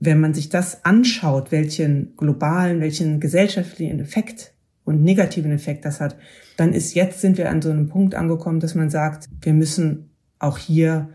wenn 0.00 0.20
man 0.20 0.34
sich 0.34 0.48
das 0.48 0.84
anschaut, 0.84 1.50
welchen 1.50 2.16
globalen, 2.16 2.80
welchen 2.80 3.20
gesellschaftlichen 3.20 4.00
Effekt 4.00 4.52
und 4.84 5.02
negativen 5.02 5.50
Effekt 5.50 5.84
das 5.84 6.00
hat, 6.00 6.16
dann 6.56 6.72
ist 6.72 6.94
jetzt 6.94 7.20
sind 7.20 7.36
wir 7.36 7.50
an 7.50 7.62
so 7.62 7.70
einem 7.70 7.88
Punkt 7.88 8.14
angekommen, 8.14 8.60
dass 8.60 8.74
man 8.74 8.90
sagt, 8.90 9.28
wir 9.40 9.52
müssen 9.52 10.10
auch 10.38 10.58
hier 10.58 11.08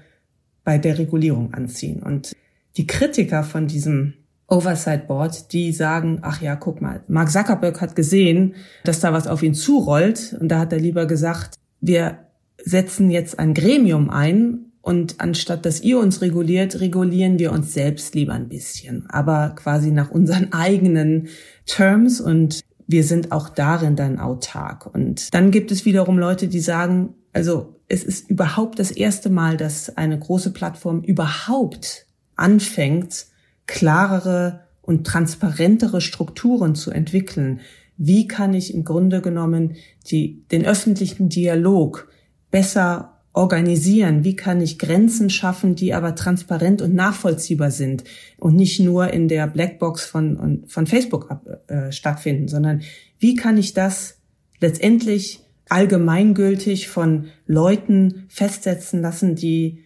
bei 0.63 0.77
der 0.77 0.97
Regulierung 0.97 1.53
anziehen. 1.53 2.01
Und 2.01 2.35
die 2.77 2.87
Kritiker 2.87 3.43
von 3.43 3.67
diesem 3.67 4.13
Oversight 4.47 5.07
Board, 5.07 5.53
die 5.53 5.71
sagen, 5.71 6.19
ach 6.21 6.41
ja, 6.41 6.55
guck 6.55 6.81
mal, 6.81 7.03
Mark 7.07 7.31
Zuckerberg 7.31 7.81
hat 7.81 7.95
gesehen, 7.95 8.55
dass 8.83 8.99
da 8.99 9.13
was 9.13 9.27
auf 9.27 9.41
ihn 9.41 9.53
zurollt 9.53 10.35
und 10.39 10.49
da 10.49 10.59
hat 10.59 10.73
er 10.73 10.79
lieber 10.79 11.05
gesagt, 11.05 11.55
wir 11.81 12.19
setzen 12.63 13.09
jetzt 13.09 13.39
ein 13.39 13.53
Gremium 13.53 14.09
ein 14.09 14.72
und 14.83 15.21
anstatt 15.21 15.65
dass 15.65 15.79
ihr 15.81 15.97
uns 15.97 16.21
reguliert, 16.21 16.81
regulieren 16.81 17.39
wir 17.39 17.53
uns 17.53 17.73
selbst 17.73 18.15
lieber 18.15 18.33
ein 18.33 18.49
bisschen, 18.49 19.09
aber 19.09 19.55
quasi 19.55 19.91
nach 19.91 20.11
unseren 20.11 20.51
eigenen 20.51 21.29
Terms 21.65 22.19
und 22.19 22.59
wir 22.85 23.05
sind 23.05 23.31
auch 23.31 23.47
darin 23.47 23.95
dann 23.95 24.19
autark. 24.19 24.93
Und 24.93 25.33
dann 25.33 25.51
gibt 25.51 25.71
es 25.71 25.85
wiederum 25.85 26.19
Leute, 26.19 26.49
die 26.49 26.59
sagen, 26.59 27.13
also 27.31 27.79
es 27.87 28.03
ist 28.03 28.29
überhaupt 28.29 28.77
das 28.77 28.91
erste 28.91 29.29
Mal, 29.29 29.55
dass 29.55 29.95
eine 29.95 30.19
große 30.19 30.51
Plattform 30.51 31.01
überhaupt 31.01 32.05
anfängt, 32.35 33.27
klarere 33.67 34.65
und 34.81 35.07
transparentere 35.07 36.01
Strukturen 36.01 36.75
zu 36.75 36.91
entwickeln. 36.91 37.61
Wie 37.95 38.27
kann 38.27 38.53
ich 38.53 38.73
im 38.73 38.83
Grunde 38.83 39.21
genommen 39.21 39.77
die, 40.07 40.43
den 40.51 40.65
öffentlichen 40.65 41.29
Dialog 41.29 42.09
besser 42.51 43.12
organisieren? 43.33 44.23
Wie 44.23 44.35
kann 44.35 44.61
ich 44.61 44.79
Grenzen 44.79 45.29
schaffen, 45.29 45.75
die 45.75 45.93
aber 45.93 46.15
transparent 46.15 46.81
und 46.81 46.93
nachvollziehbar 46.93 47.71
sind 47.71 48.03
und 48.37 48.55
nicht 48.55 48.79
nur 48.79 49.11
in 49.11 49.27
der 49.27 49.47
Blackbox 49.47 50.05
von, 50.05 50.63
von 50.67 50.87
Facebook 50.87 51.29
ab, 51.31 51.45
äh, 51.67 51.91
stattfinden, 51.91 52.47
sondern 52.47 52.81
wie 53.19 53.35
kann 53.35 53.57
ich 53.57 53.73
das 53.73 54.19
letztendlich 54.59 55.41
allgemeingültig 55.67 56.87
von 56.87 57.25
Leuten 57.47 58.25
festsetzen 58.29 59.01
lassen, 59.01 59.35
die 59.35 59.83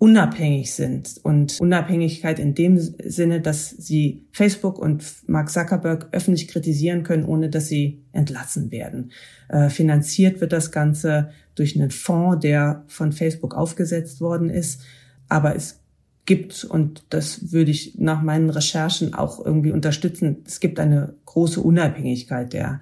unabhängig 0.00 0.72
sind 0.72 1.20
und 1.22 1.60
Unabhängigkeit 1.60 2.38
in 2.38 2.54
dem 2.54 2.78
Sinne, 2.78 3.42
dass 3.42 3.68
sie 3.68 4.26
Facebook 4.32 4.78
und 4.78 5.04
Mark 5.26 5.50
Zuckerberg 5.50 6.08
öffentlich 6.12 6.48
kritisieren 6.48 7.02
können, 7.02 7.26
ohne 7.26 7.50
dass 7.50 7.68
sie 7.68 8.02
entlassen 8.12 8.70
werden. 8.70 9.12
Äh, 9.48 9.68
finanziert 9.68 10.40
wird 10.40 10.52
das 10.52 10.72
Ganze 10.72 11.30
durch 11.60 11.76
einen 11.76 11.90
Fonds, 11.90 12.40
der 12.40 12.84
von 12.88 13.12
Facebook 13.12 13.54
aufgesetzt 13.54 14.22
worden 14.22 14.48
ist, 14.48 14.80
aber 15.28 15.54
es 15.54 15.78
gibt, 16.24 16.64
und 16.64 17.04
das 17.10 17.52
würde 17.52 17.70
ich 17.70 17.98
nach 17.98 18.22
meinen 18.22 18.48
Recherchen 18.48 19.12
auch 19.12 19.44
irgendwie 19.44 19.72
unterstützen, 19.72 20.38
es 20.46 20.58
gibt 20.60 20.80
eine 20.80 21.14
große 21.26 21.60
Unabhängigkeit 21.60 22.54
der, 22.54 22.80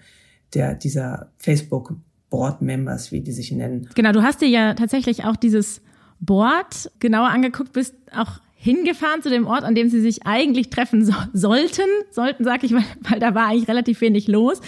der, 0.54 0.74
dieser 0.74 1.32
Facebook 1.38 1.96
Board 2.30 2.62
Members, 2.62 3.10
wie 3.10 3.20
die 3.20 3.32
sich 3.32 3.50
nennen. 3.50 3.88
Genau, 3.96 4.12
du 4.12 4.22
hast 4.22 4.42
dir 4.42 4.48
ja 4.48 4.74
tatsächlich 4.74 5.24
auch 5.24 5.34
dieses 5.34 5.80
Board 6.20 6.92
genauer 7.00 7.30
angeguckt, 7.30 7.72
bist 7.72 7.94
auch 8.14 8.40
hingefahren 8.60 9.22
zu 9.22 9.30
dem 9.30 9.46
Ort, 9.46 9.62
an 9.62 9.76
dem 9.76 9.88
sie 9.88 10.00
sich 10.00 10.26
eigentlich 10.26 10.68
treffen 10.68 11.04
so 11.04 11.14
sollten. 11.32 11.88
Sollten, 12.10 12.44
sag 12.44 12.64
ich, 12.64 12.74
weil, 12.74 12.84
weil 13.08 13.20
da 13.20 13.34
war 13.34 13.46
eigentlich 13.46 13.68
relativ 13.68 14.00
wenig 14.00 14.26
los. 14.26 14.60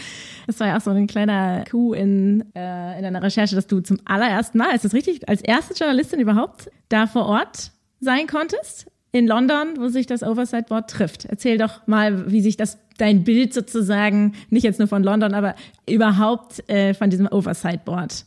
Das 0.46 0.60
war 0.60 0.68
ja 0.68 0.76
auch 0.76 0.80
so 0.80 0.90
ein 0.90 1.06
kleiner 1.06 1.64
Coup 1.68 1.92
in, 1.94 2.44
äh, 2.54 2.96
in 2.96 3.02
deiner 3.02 3.22
Recherche, 3.22 3.56
dass 3.56 3.66
du 3.66 3.80
zum 3.80 3.98
allerersten 4.04 4.58
Mal, 4.58 4.74
ist 4.74 4.84
das 4.84 4.94
richtig, 4.94 5.28
als 5.28 5.42
erste 5.42 5.74
Journalistin 5.74 6.20
überhaupt 6.20 6.70
da 6.88 7.06
vor 7.06 7.26
Ort 7.26 7.72
sein 8.00 8.26
konntest? 8.26 8.86
In 9.12 9.26
London, 9.26 9.74
wo 9.76 9.88
sich 9.88 10.06
das 10.06 10.22
Oversight 10.22 10.68
Board 10.68 10.88
trifft. 10.88 11.24
Erzähl 11.24 11.58
doch 11.58 11.84
mal, 11.88 12.30
wie 12.30 12.40
sich 12.40 12.56
das 12.56 12.78
dein 12.96 13.24
Bild 13.24 13.52
sozusagen, 13.52 14.34
nicht 14.50 14.62
jetzt 14.62 14.78
nur 14.78 14.86
von 14.86 15.02
London, 15.02 15.34
aber 15.34 15.56
überhaupt 15.88 16.68
äh, 16.68 16.94
von 16.94 17.10
diesem 17.10 17.26
Oversight 17.26 17.84
Board 17.84 18.24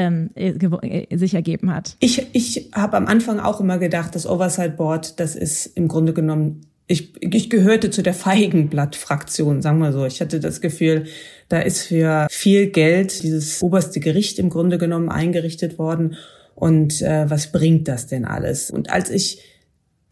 ähm, 0.00 0.30
äh, 0.34 0.50
äh, 0.50 1.16
sich 1.16 1.34
ergeben 1.34 1.74
hat. 1.74 1.96
Ich, 2.00 2.26
ich 2.32 2.70
habe 2.72 2.96
am 2.96 3.06
Anfang 3.06 3.38
auch 3.38 3.60
immer 3.60 3.78
gedacht, 3.78 4.14
das 4.14 4.26
Oversight 4.26 4.76
Board, 4.76 5.20
das 5.20 5.36
ist 5.36 5.66
im 5.66 5.88
Grunde 5.88 6.14
genommen, 6.14 6.62
ich, 6.86 7.12
ich 7.20 7.50
gehörte 7.50 7.90
zu 7.90 8.02
der 8.02 8.14
Feigenblatt-Fraktion, 8.14 9.62
sagen 9.62 9.78
wir 9.78 9.92
so. 9.92 10.06
Ich 10.06 10.20
hatte 10.20 10.40
das 10.40 10.60
Gefühl, 10.60 11.04
da 11.48 11.60
ist 11.60 11.82
für 11.82 12.26
viel 12.30 12.68
Geld 12.68 13.22
dieses 13.22 13.62
oberste 13.62 14.00
Gericht 14.00 14.38
im 14.38 14.50
Grunde 14.50 14.78
genommen 14.78 15.08
eingerichtet 15.08 15.78
worden. 15.78 16.16
Und 16.56 17.00
äh, 17.02 17.30
was 17.30 17.52
bringt 17.52 17.86
das 17.86 18.06
denn 18.06 18.24
alles? 18.24 18.70
Und 18.70 18.90
als 18.90 19.10
ich 19.10 19.40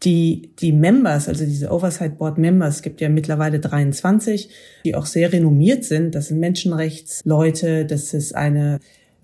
die, 0.03 0.53
die 0.59 0.71
Members, 0.71 1.27
also 1.27 1.43
diese 1.43 1.71
Oversight 1.71 2.17
Board 2.17 2.37
Members, 2.37 2.81
gibt 2.81 3.01
ja 3.01 3.09
mittlerweile 3.09 3.59
23, 3.59 4.49
die 4.85 4.95
auch 4.95 5.05
sehr 5.05 5.33
renommiert 5.33 5.83
sind. 5.83 6.15
Das 6.15 6.27
sind 6.27 6.39
Menschenrechtsleute, 6.39 7.85
das 7.85 8.13
ist 8.13 8.33
eine 8.35 8.79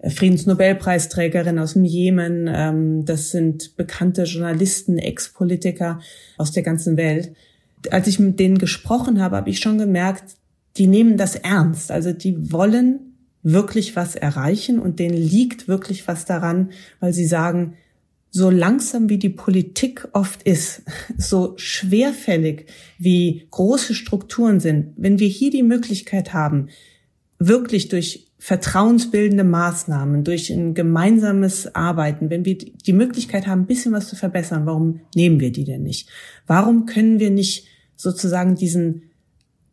Friedensnobelpreisträgerin 0.10 1.60
aus 1.60 1.74
dem 1.74 1.84
Jemen. 1.84 2.50
Ähm, 2.52 3.06
das 3.06 3.32
sind 3.32 3.76
bekannte 3.76 4.24
Journalisten, 4.24 4.98
Ex-Politiker 4.98 6.00
aus 6.38 6.52
der 6.52 6.63
ganzen 6.63 6.98
Welt. 6.98 7.34
Als 7.91 8.08
ich 8.08 8.20
mit 8.20 8.39
denen 8.39 8.58
gesprochen 8.58 9.22
habe, 9.22 9.36
habe 9.38 9.50
ich 9.50 9.60
schon 9.60 9.78
gemerkt, 9.78 10.36
die 10.78 10.88
nehmen 10.88 11.18
das 11.18 11.36
ernst. 11.36 11.91
Also 11.91 12.12
die 12.12 12.52
wollen 12.52 13.00
wirklich 13.44 13.96
was 13.96 14.15
erreichen 14.15 14.80
und 14.80 15.00
denen 15.00 15.15
liegt 15.15 15.68
wirklich 15.68 16.08
was 16.08 16.26
daran, 16.26 16.72
weil 17.00 17.13
sie 17.13 17.28
sagen, 17.28 17.76
so 18.32 18.50
langsam 18.50 19.08
wie 19.08 19.18
die 19.18 19.30
Politik 19.30 20.10
oft 20.12 20.44
ist, 20.44 20.82
so 21.18 21.54
schwerfällig 21.58 22.65
wie 22.98 23.48
große 23.52 23.94
Strukturen 23.94 24.60
sind, 24.60 24.94
wenn 24.98 25.20
wir 25.20 25.28
hier 25.28 25.52
die 25.52 25.63
Möglichkeit 25.63 26.34
haben, 26.34 26.68
wirklich 27.39 27.88
durch 27.88 28.28
vertrauensbildende 28.38 29.43
Maßnahmen, 29.43 30.24
durch 30.24 30.50
ein 30.50 30.74
gemeinsames 30.74 31.74
Arbeiten, 31.74 32.30
wenn 32.30 32.45
wir 32.45 32.58
die 32.58 32.93
Möglichkeit 32.93 33.48
haben, 33.48 33.62
ein 33.62 33.65
bisschen 33.67 33.93
was 33.93 34.08
zu 34.08 34.15
verbessern, 34.15 34.65
warum 34.65 35.02
nehmen 35.15 35.39
wir 35.39 35.52
die 35.52 35.63
denn 35.63 35.84
nicht? 35.84 36.10
Warum 36.45 36.86
können 36.86 37.19
wir 37.19 37.32
nicht 37.32 37.67
sozusagen 37.95 38.56
diesen, 38.56 39.04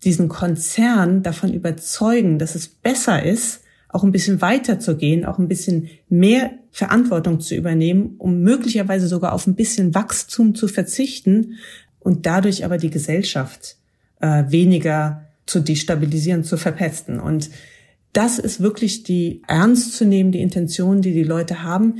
diesen 0.05 0.29
Konzern 0.29 1.22
davon 1.22 1.53
überzeugen, 1.53 2.38
dass 2.38 2.55
es 2.55 2.68
besser 2.68 3.22
ist, 3.22 3.61
auch 3.88 4.05
ein 4.05 4.12
bisschen 4.12 4.40
weiter 4.40 4.79
zu 4.79 4.96
gehen, 4.96 5.27
auch 5.27 5.38
ein 5.38 5.48
bisschen 5.48 5.88
mehr 6.09 6.53
Verantwortung 6.70 7.40
zu 7.40 7.55
übernehmen, 7.55 8.14
um 8.18 8.40
möglicherweise 8.40 9.07
sogar 9.07 9.35
auf 9.35 9.46
ein 9.46 9.55
bisschen 9.55 9.94
Wachstum 9.94 10.55
zu 10.55 10.66
verzichten 10.66 11.59
und 11.98 12.25
dadurch 12.25 12.64
aber 12.64 12.79
die 12.79 12.90
Gesellschaft 12.90 13.77
äh, 14.20 14.44
weniger 14.48 15.27
zu 15.44 15.61
destabilisieren, 15.61 16.44
zu 16.44 16.57
verpesten. 16.57 17.20
Und 17.20 17.51
das 18.12 18.38
ist 18.38 18.61
wirklich 18.61 19.05
die 19.05 19.42
ernst 19.46 19.96
zu 19.96 20.05
nehmen, 20.05 20.33
die 20.33 20.42
Intention, 20.42 21.01
die 21.01 21.12
die 21.12 21.22
Leute 21.22 21.62
haben. 21.62 21.98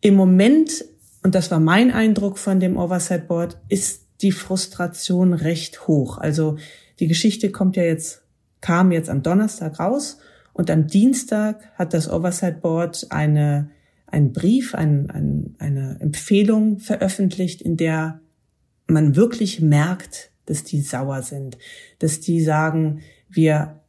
Im 0.00 0.14
Moment, 0.14 0.84
und 1.22 1.34
das 1.34 1.50
war 1.50 1.60
mein 1.60 1.90
Eindruck 1.90 2.38
von 2.38 2.60
dem 2.60 2.76
Oversight 2.76 3.26
Board, 3.26 3.58
ist 3.68 4.02
die 4.20 4.32
Frustration 4.32 5.32
recht 5.32 5.86
hoch. 5.86 6.18
Also 6.18 6.58
die 7.00 7.06
Geschichte 7.06 7.50
kommt 7.50 7.76
ja 7.76 7.84
jetzt, 7.84 8.22
kam 8.60 8.92
jetzt 8.92 9.08
am 9.08 9.22
Donnerstag 9.22 9.78
raus 9.78 10.18
und 10.52 10.70
am 10.70 10.86
Dienstag 10.86 11.72
hat 11.74 11.94
das 11.94 12.10
Oversight 12.10 12.60
Board 12.60 13.06
eine, 13.10 13.70
einen 14.06 14.32
Brief, 14.32 14.74
ein, 14.74 15.10
ein, 15.10 15.54
eine 15.58 15.96
Empfehlung 16.00 16.80
veröffentlicht, 16.80 17.62
in 17.62 17.76
der 17.76 18.20
man 18.88 19.16
wirklich 19.16 19.60
merkt, 19.60 20.30
dass 20.46 20.64
die 20.64 20.80
sauer 20.80 21.22
sind, 21.22 21.58
dass 21.98 22.20
die 22.20 22.42
sagen, 22.42 23.00
wir 23.28 23.80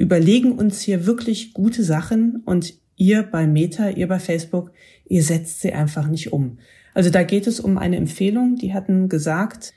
überlegen 0.00 0.52
uns 0.52 0.80
hier 0.80 1.04
wirklich 1.04 1.52
gute 1.52 1.84
Sachen 1.84 2.42
und 2.46 2.72
ihr 2.96 3.22
bei 3.22 3.46
Meta, 3.46 3.90
ihr 3.90 4.08
bei 4.08 4.18
Facebook, 4.18 4.72
ihr 5.04 5.22
setzt 5.22 5.60
sie 5.60 5.74
einfach 5.74 6.08
nicht 6.08 6.32
um. 6.32 6.58
Also 6.94 7.10
da 7.10 7.22
geht 7.22 7.46
es 7.46 7.60
um 7.60 7.76
eine 7.76 7.96
Empfehlung, 7.96 8.56
die 8.56 8.72
hatten 8.72 9.10
gesagt, 9.10 9.74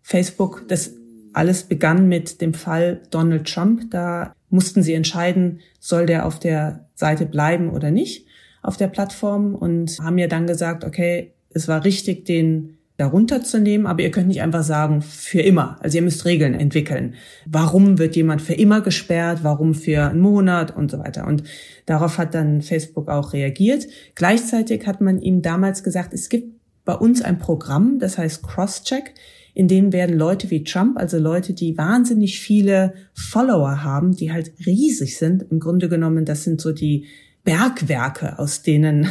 Facebook, 0.00 0.64
das 0.68 0.94
alles 1.34 1.64
begann 1.64 2.08
mit 2.08 2.40
dem 2.40 2.54
Fall 2.54 3.02
Donald 3.10 3.46
Trump. 3.46 3.90
Da 3.90 4.34
mussten 4.48 4.82
sie 4.82 4.94
entscheiden, 4.94 5.60
soll 5.78 6.06
der 6.06 6.24
auf 6.24 6.40
der 6.40 6.88
Seite 6.94 7.26
bleiben 7.26 7.68
oder 7.68 7.90
nicht 7.90 8.26
auf 8.62 8.78
der 8.78 8.88
Plattform 8.88 9.54
und 9.54 9.98
haben 10.00 10.16
ja 10.16 10.26
dann 10.26 10.46
gesagt, 10.46 10.84
okay, 10.84 11.34
es 11.50 11.68
war 11.68 11.84
richtig, 11.84 12.24
den 12.24 12.75
darunter 12.96 13.42
zu 13.42 13.60
nehmen, 13.60 13.86
aber 13.86 14.02
ihr 14.02 14.10
könnt 14.10 14.28
nicht 14.28 14.42
einfach 14.42 14.62
sagen, 14.62 15.02
für 15.02 15.40
immer. 15.40 15.76
Also 15.80 15.98
ihr 15.98 16.02
müsst 16.02 16.24
Regeln 16.24 16.54
entwickeln. 16.54 17.14
Warum 17.44 17.98
wird 17.98 18.16
jemand 18.16 18.40
für 18.40 18.54
immer 18.54 18.80
gesperrt? 18.80 19.40
Warum 19.42 19.74
für 19.74 20.08
einen 20.08 20.20
Monat 20.20 20.74
und 20.74 20.90
so 20.90 20.98
weiter? 20.98 21.26
Und 21.26 21.42
darauf 21.84 22.16
hat 22.18 22.34
dann 22.34 22.62
Facebook 22.62 23.08
auch 23.08 23.32
reagiert. 23.32 23.86
Gleichzeitig 24.14 24.86
hat 24.86 25.00
man 25.00 25.20
ihm 25.20 25.42
damals 25.42 25.82
gesagt, 25.82 26.14
es 26.14 26.28
gibt 26.28 26.56
bei 26.86 26.94
uns 26.94 27.20
ein 27.20 27.38
Programm, 27.38 27.98
das 27.98 28.16
heißt 28.16 28.42
Crosscheck, 28.42 29.12
in 29.52 29.68
dem 29.68 29.92
werden 29.92 30.16
Leute 30.16 30.50
wie 30.50 30.64
Trump, 30.64 30.98
also 30.98 31.18
Leute, 31.18 31.54
die 31.54 31.76
wahnsinnig 31.76 32.40
viele 32.40 32.92
Follower 33.14 33.82
haben, 33.82 34.14
die 34.14 34.30
halt 34.30 34.52
riesig 34.66 35.18
sind, 35.18 35.46
im 35.50 35.60
Grunde 35.60 35.88
genommen, 35.88 36.24
das 36.24 36.44
sind 36.44 36.60
so 36.60 36.72
die 36.72 37.06
Bergwerke, 37.42 38.38
aus 38.38 38.62
denen 38.62 39.08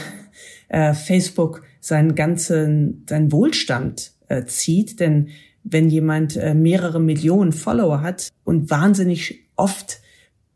äh, 0.70 0.94
Facebook 0.94 1.64
seinen 1.86 2.16
ganzen, 2.16 3.06
seinen 3.08 3.32
Wohlstand 3.32 4.14
äh, 4.28 4.46
zieht. 4.46 5.00
Denn 5.00 5.30
wenn 5.64 5.90
jemand 5.90 6.36
äh, 6.36 6.56
mehrere 6.56 7.00
Millionen 7.00 7.52
Follower 7.52 8.02
hat 8.02 8.30
und 8.44 8.72
wahnsinnig 8.72 9.48
oft 9.56 10.00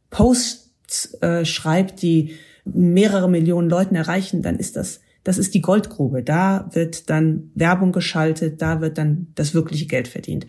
Posts 0.10 1.22
äh, 1.22 1.46
schreibt, 1.46 2.02
die 2.02 2.34
mehrere 2.66 3.30
Millionen 3.30 3.70
Leuten 3.70 3.96
erreichen, 3.96 4.42
dann 4.42 4.58
ist 4.58 4.76
das, 4.76 5.02
das 5.24 5.38
ist 5.38 5.54
die 5.54 5.62
Goldgrube. 5.62 6.24
Da 6.24 6.68
wird 6.72 7.12
dann 7.12 7.52
Werbung 7.54 7.92
geschaltet, 7.92 8.60
da 8.62 8.82
wird 8.82 8.98
dann 8.98 9.28
das 9.36 9.54
wirkliche 9.54 9.86
Geld 9.86 10.08
verdient. 10.08 10.48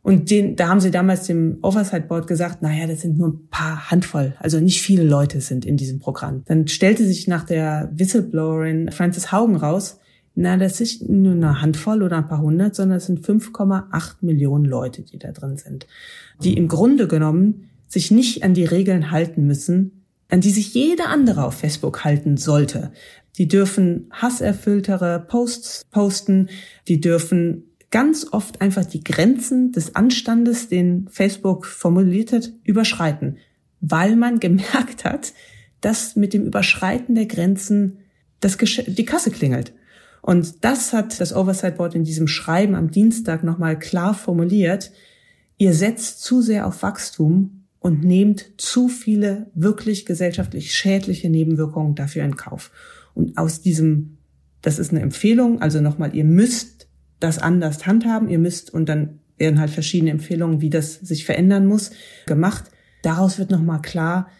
Und 0.00 0.30
den, 0.30 0.56
da 0.56 0.68
haben 0.68 0.80
sie 0.80 0.90
damals 0.90 1.26
dem 1.26 1.58
Oversight 1.60 2.08
Board 2.08 2.26
gesagt, 2.26 2.62
naja, 2.62 2.86
das 2.86 3.02
sind 3.02 3.18
nur 3.18 3.28
ein 3.28 3.48
paar 3.50 3.90
Handvoll, 3.90 4.34
also 4.38 4.58
nicht 4.58 4.80
viele 4.82 5.04
Leute 5.04 5.42
sind 5.42 5.66
in 5.66 5.76
diesem 5.76 5.98
Programm. 5.98 6.44
Dann 6.46 6.68
stellte 6.68 7.04
sich 7.04 7.28
nach 7.28 7.44
der 7.44 7.90
Whistleblowerin 7.94 8.90
Frances 8.90 9.32
Haugen 9.32 9.56
raus, 9.56 9.98
na, 10.34 10.56
das 10.56 10.80
ist 10.80 11.08
nur 11.08 11.32
eine 11.32 11.60
Handvoll 11.60 12.02
oder 12.02 12.18
ein 12.18 12.28
paar 12.28 12.40
hundert, 12.40 12.74
sondern 12.74 12.98
es 12.98 13.06
sind 13.06 13.20
5,8 13.20 14.16
Millionen 14.20 14.64
Leute, 14.64 15.02
die 15.02 15.18
da 15.18 15.30
drin 15.30 15.56
sind, 15.56 15.86
die 16.42 16.56
im 16.56 16.66
Grunde 16.66 17.06
genommen 17.06 17.70
sich 17.86 18.10
nicht 18.10 18.42
an 18.42 18.54
die 18.54 18.64
Regeln 18.64 19.12
halten 19.12 19.46
müssen, 19.46 20.04
an 20.28 20.40
die 20.40 20.50
sich 20.50 20.74
jeder 20.74 21.08
andere 21.08 21.44
auf 21.44 21.54
Facebook 21.54 22.02
halten 22.04 22.36
sollte. 22.36 22.90
Die 23.38 23.46
dürfen 23.46 24.08
hasserfülltere 24.10 25.20
Posts 25.20 25.84
posten, 25.90 26.48
die 26.88 27.00
dürfen 27.00 27.64
ganz 27.92 28.26
oft 28.32 28.60
einfach 28.60 28.84
die 28.84 29.04
Grenzen 29.04 29.70
des 29.70 29.94
Anstandes, 29.94 30.68
den 30.68 31.06
Facebook 31.08 31.64
formuliert 31.64 32.32
hat, 32.32 32.52
überschreiten, 32.64 33.38
weil 33.80 34.16
man 34.16 34.40
gemerkt 34.40 35.04
hat, 35.04 35.32
dass 35.80 36.16
mit 36.16 36.34
dem 36.34 36.44
Überschreiten 36.44 37.14
der 37.14 37.26
Grenzen 37.26 37.98
das 38.40 38.56
die 38.56 39.04
Kasse 39.04 39.30
klingelt. 39.30 39.72
Und 40.24 40.64
das 40.64 40.94
hat 40.94 41.20
das 41.20 41.34
Oversight 41.34 41.76
Board 41.76 41.94
in 41.94 42.02
diesem 42.02 42.28
Schreiben 42.28 42.74
am 42.74 42.90
Dienstag 42.90 43.44
nochmal 43.44 43.78
klar 43.78 44.14
formuliert. 44.14 44.90
Ihr 45.58 45.74
setzt 45.74 46.22
zu 46.22 46.40
sehr 46.40 46.66
auf 46.66 46.82
Wachstum 46.82 47.66
und 47.78 48.02
nehmt 48.04 48.52
zu 48.56 48.88
viele 48.88 49.50
wirklich 49.54 50.06
gesellschaftlich 50.06 50.74
schädliche 50.74 51.28
Nebenwirkungen 51.28 51.94
dafür 51.94 52.24
in 52.24 52.36
Kauf. 52.36 52.70
Und 53.12 53.36
aus 53.36 53.60
diesem, 53.60 54.16
das 54.62 54.78
ist 54.78 54.92
eine 54.92 55.02
Empfehlung, 55.02 55.60
also 55.60 55.82
nochmal, 55.82 56.16
ihr 56.16 56.24
müsst 56.24 56.88
das 57.20 57.38
anders 57.38 57.86
handhaben, 57.86 58.30
ihr 58.30 58.38
müsst, 58.38 58.72
und 58.72 58.88
dann 58.88 59.18
werden 59.36 59.60
halt 59.60 59.72
verschiedene 59.72 60.12
Empfehlungen, 60.12 60.62
wie 60.62 60.70
das 60.70 60.94
sich 60.94 61.26
verändern 61.26 61.66
muss, 61.66 61.90
gemacht. 62.24 62.70
Daraus 63.02 63.38
wird 63.38 63.50
nochmal 63.50 63.82
klar, 63.82 64.30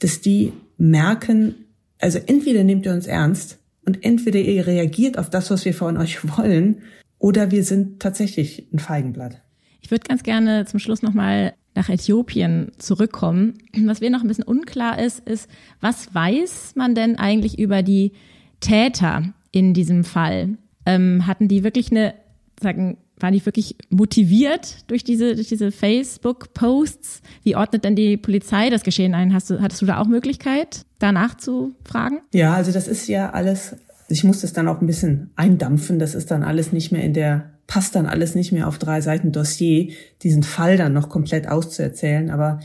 dass 0.00 0.20
die 0.20 0.52
merken, 0.76 1.54
also 2.00 2.18
entweder 2.18 2.64
nehmt 2.64 2.84
ihr 2.84 2.92
uns 2.92 3.06
ernst 3.06 3.59
und 3.90 4.04
entweder 4.04 4.38
ihr 4.38 4.68
reagiert 4.68 5.18
auf 5.18 5.30
das, 5.30 5.50
was 5.50 5.64
wir 5.64 5.74
von 5.74 5.96
euch 5.96 6.20
wollen, 6.38 6.82
oder 7.18 7.50
wir 7.50 7.64
sind 7.64 8.00
tatsächlich 8.00 8.68
ein 8.72 8.78
Feigenblatt. 8.78 9.42
Ich 9.80 9.90
würde 9.90 10.06
ganz 10.06 10.22
gerne 10.22 10.64
zum 10.64 10.78
Schluss 10.78 11.02
nochmal 11.02 11.54
nach 11.74 11.88
Äthiopien 11.88 12.70
zurückkommen. 12.78 13.58
Was 13.84 14.00
mir 14.00 14.10
noch 14.10 14.22
ein 14.22 14.28
bisschen 14.28 14.44
unklar 14.44 15.00
ist, 15.00 15.18
ist, 15.28 15.50
was 15.80 16.14
weiß 16.14 16.74
man 16.76 16.94
denn 16.94 17.16
eigentlich 17.16 17.58
über 17.58 17.82
die 17.82 18.12
Täter 18.60 19.34
in 19.50 19.74
diesem 19.74 20.04
Fall? 20.04 20.56
Ähm, 20.86 21.26
hatten 21.26 21.48
die 21.48 21.64
wirklich 21.64 21.90
eine, 21.90 22.14
sagen, 22.60 22.96
waren 23.22 23.32
die 23.32 23.44
wirklich 23.44 23.76
motiviert 23.88 24.78
durch 24.88 25.04
diese, 25.04 25.34
durch 25.34 25.48
diese 25.48 25.72
Facebook-Posts? 25.72 27.22
Wie 27.42 27.56
ordnet 27.56 27.84
denn 27.84 27.96
die 27.96 28.16
Polizei 28.16 28.70
das 28.70 28.82
Geschehen 28.82 29.14
ein? 29.14 29.32
Hast 29.34 29.50
du, 29.50 29.60
hattest 29.60 29.82
du 29.82 29.86
da 29.86 29.98
auch 29.98 30.06
Möglichkeit, 30.06 30.84
danach 30.98 31.36
zu 31.36 31.74
fragen? 31.84 32.20
Ja, 32.32 32.54
also 32.54 32.72
das 32.72 32.88
ist 32.88 33.08
ja 33.08 33.30
alles, 33.30 33.76
ich 34.08 34.24
muss 34.24 34.40
das 34.40 34.52
dann 34.52 34.68
auch 34.68 34.80
ein 34.80 34.86
bisschen 34.86 35.30
eindampfen. 35.36 35.98
Das 35.98 36.14
ist 36.14 36.30
dann 36.30 36.42
alles 36.42 36.72
nicht 36.72 36.92
mehr 36.92 37.02
in 37.02 37.14
der, 37.14 37.50
passt 37.66 37.94
dann 37.94 38.06
alles 38.06 38.34
nicht 38.34 38.52
mehr 38.52 38.68
auf 38.68 38.78
drei 38.78 39.00
Seiten 39.00 39.32
Dossier, 39.32 39.92
diesen 40.22 40.42
Fall 40.42 40.76
dann 40.76 40.92
noch 40.92 41.08
komplett 41.08 41.48
auszuerzählen. 41.48 42.30
Aber 42.30 42.60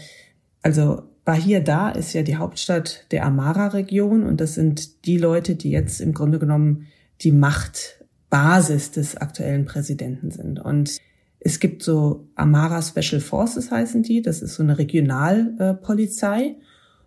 also 0.62 1.04
Bahia 1.26 1.60
da 1.60 1.90
ist 1.90 2.14
ja 2.14 2.22
die 2.22 2.38
Hauptstadt 2.38 3.06
der 3.12 3.26
Amara-Region 3.26 4.24
und 4.24 4.40
das 4.40 4.54
sind 4.54 5.06
die 5.06 5.18
Leute, 5.18 5.56
die 5.56 5.72
jetzt 5.72 6.00
im 6.00 6.14
Grunde 6.14 6.40
genommen 6.40 6.88
die 7.22 7.32
Macht 7.32 7.95
Basis 8.30 8.92
des 8.92 9.18
aktuellen 9.18 9.66
Präsidenten 9.66 10.32
sind. 10.32 10.60
Und 10.60 10.98
es 11.40 11.60
gibt 11.60 11.84
so 11.84 12.28
Amara 12.36 12.82
Special 12.82 13.22
Forces 13.22 13.72
heißen 13.72 14.04
die, 14.04 14.22
das 14.22 14.42
ist 14.42 14.56
so 14.56 14.64
eine 14.64 14.78
Regionalpolizei 14.78 16.56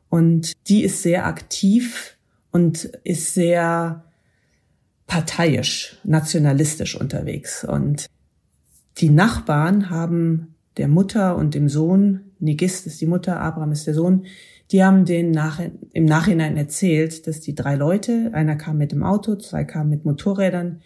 und 0.08 0.52
die 0.68 0.84
ist 0.84 1.02
sehr 1.02 1.26
aktiv 1.26 2.16
und 2.50 2.84
ist 3.04 3.34
sehr 3.34 4.04
parteiisch, 5.06 5.98
nationalistisch 6.04 6.98
unterwegs. 6.98 7.64
Und 7.64 8.06
die 8.98 9.10
Nachbarn 9.10 9.90
haben 9.90 10.54
der 10.76 10.88
Mutter 10.88 11.36
und 11.36 11.54
dem 11.54 11.68
Sohn, 11.68 12.20
Nigist 12.38 12.86
ist 12.86 13.00
die 13.00 13.06
Mutter, 13.06 13.40
Abraham 13.40 13.72
ist 13.72 13.86
der 13.86 13.94
Sohn, 13.94 14.26
die 14.70 14.84
haben 14.84 15.04
den 15.04 15.30
nach, 15.30 15.60
im 15.92 16.04
Nachhinein 16.04 16.56
erzählt, 16.56 17.26
dass 17.26 17.40
die 17.40 17.54
drei 17.54 17.74
Leute, 17.74 18.30
einer 18.34 18.54
kam 18.56 18.78
mit 18.78 18.92
dem 18.92 19.02
Auto, 19.02 19.34
zwei 19.36 19.64
kamen 19.64 19.90
mit 19.90 20.04
Motorrädern, 20.04 20.82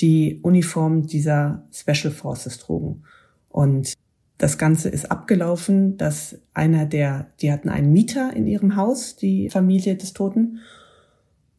die 0.00 0.40
Uniform 0.42 1.06
dieser 1.06 1.66
Special 1.72 2.12
Forces 2.12 2.58
trugen. 2.58 3.04
Und 3.48 3.94
das 4.38 4.56
Ganze 4.56 4.88
ist 4.88 5.10
abgelaufen, 5.10 5.96
dass 5.96 6.38
einer 6.54 6.86
der, 6.86 7.26
die 7.40 7.50
hatten 7.50 7.68
einen 7.68 7.92
Mieter 7.92 8.32
in 8.34 8.46
ihrem 8.46 8.76
Haus, 8.76 9.16
die 9.16 9.50
Familie 9.50 9.96
des 9.96 10.12
Toten. 10.12 10.60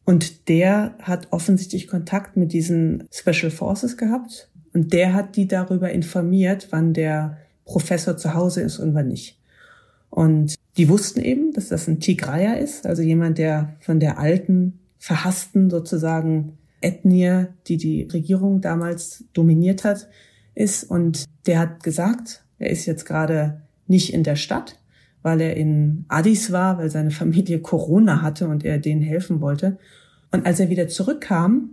Und 0.04 0.48
der 0.48 0.94
hat 1.00 1.28
offensichtlich 1.30 1.86
Kontakt 1.86 2.36
mit 2.36 2.52
diesen 2.52 3.06
Special 3.12 3.50
Forces 3.50 3.98
gehabt. 3.98 4.50
Und 4.72 4.92
der 4.94 5.12
hat 5.12 5.36
die 5.36 5.46
darüber 5.46 5.90
informiert, 5.90 6.68
wann 6.70 6.94
der 6.94 7.36
Professor 7.66 8.16
zu 8.16 8.34
Hause 8.34 8.62
ist 8.62 8.78
und 8.78 8.94
wann 8.94 9.08
nicht. 9.08 9.38
Und 10.08 10.54
die 10.76 10.88
wussten 10.88 11.20
eben, 11.20 11.52
dass 11.52 11.68
das 11.68 11.86
ein 11.86 12.00
Tigraya 12.00 12.54
ist, 12.54 12.86
also 12.86 13.02
jemand, 13.02 13.38
der 13.38 13.76
von 13.80 14.00
der 14.00 14.18
alten, 14.18 14.78
verhassten 14.98 15.70
sozusagen 15.70 16.58
Ethnie, 16.80 17.46
die 17.66 17.76
die 17.76 18.02
Regierung 18.04 18.60
damals 18.60 19.24
dominiert 19.32 19.84
hat, 19.84 20.08
ist. 20.54 20.84
Und 20.84 21.24
der 21.46 21.58
hat 21.58 21.82
gesagt, 21.82 22.44
er 22.58 22.70
ist 22.70 22.86
jetzt 22.86 23.04
gerade 23.04 23.62
nicht 23.86 24.12
in 24.12 24.22
der 24.22 24.36
Stadt, 24.36 24.78
weil 25.22 25.40
er 25.40 25.56
in 25.56 26.04
Addis 26.08 26.52
war, 26.52 26.78
weil 26.78 26.90
seine 26.90 27.10
Familie 27.10 27.60
Corona 27.60 28.22
hatte 28.22 28.48
und 28.48 28.64
er 28.64 28.78
denen 28.78 29.02
helfen 29.02 29.40
wollte. 29.40 29.78
Und 30.30 30.46
als 30.46 30.60
er 30.60 30.70
wieder 30.70 30.88
zurückkam, 30.88 31.70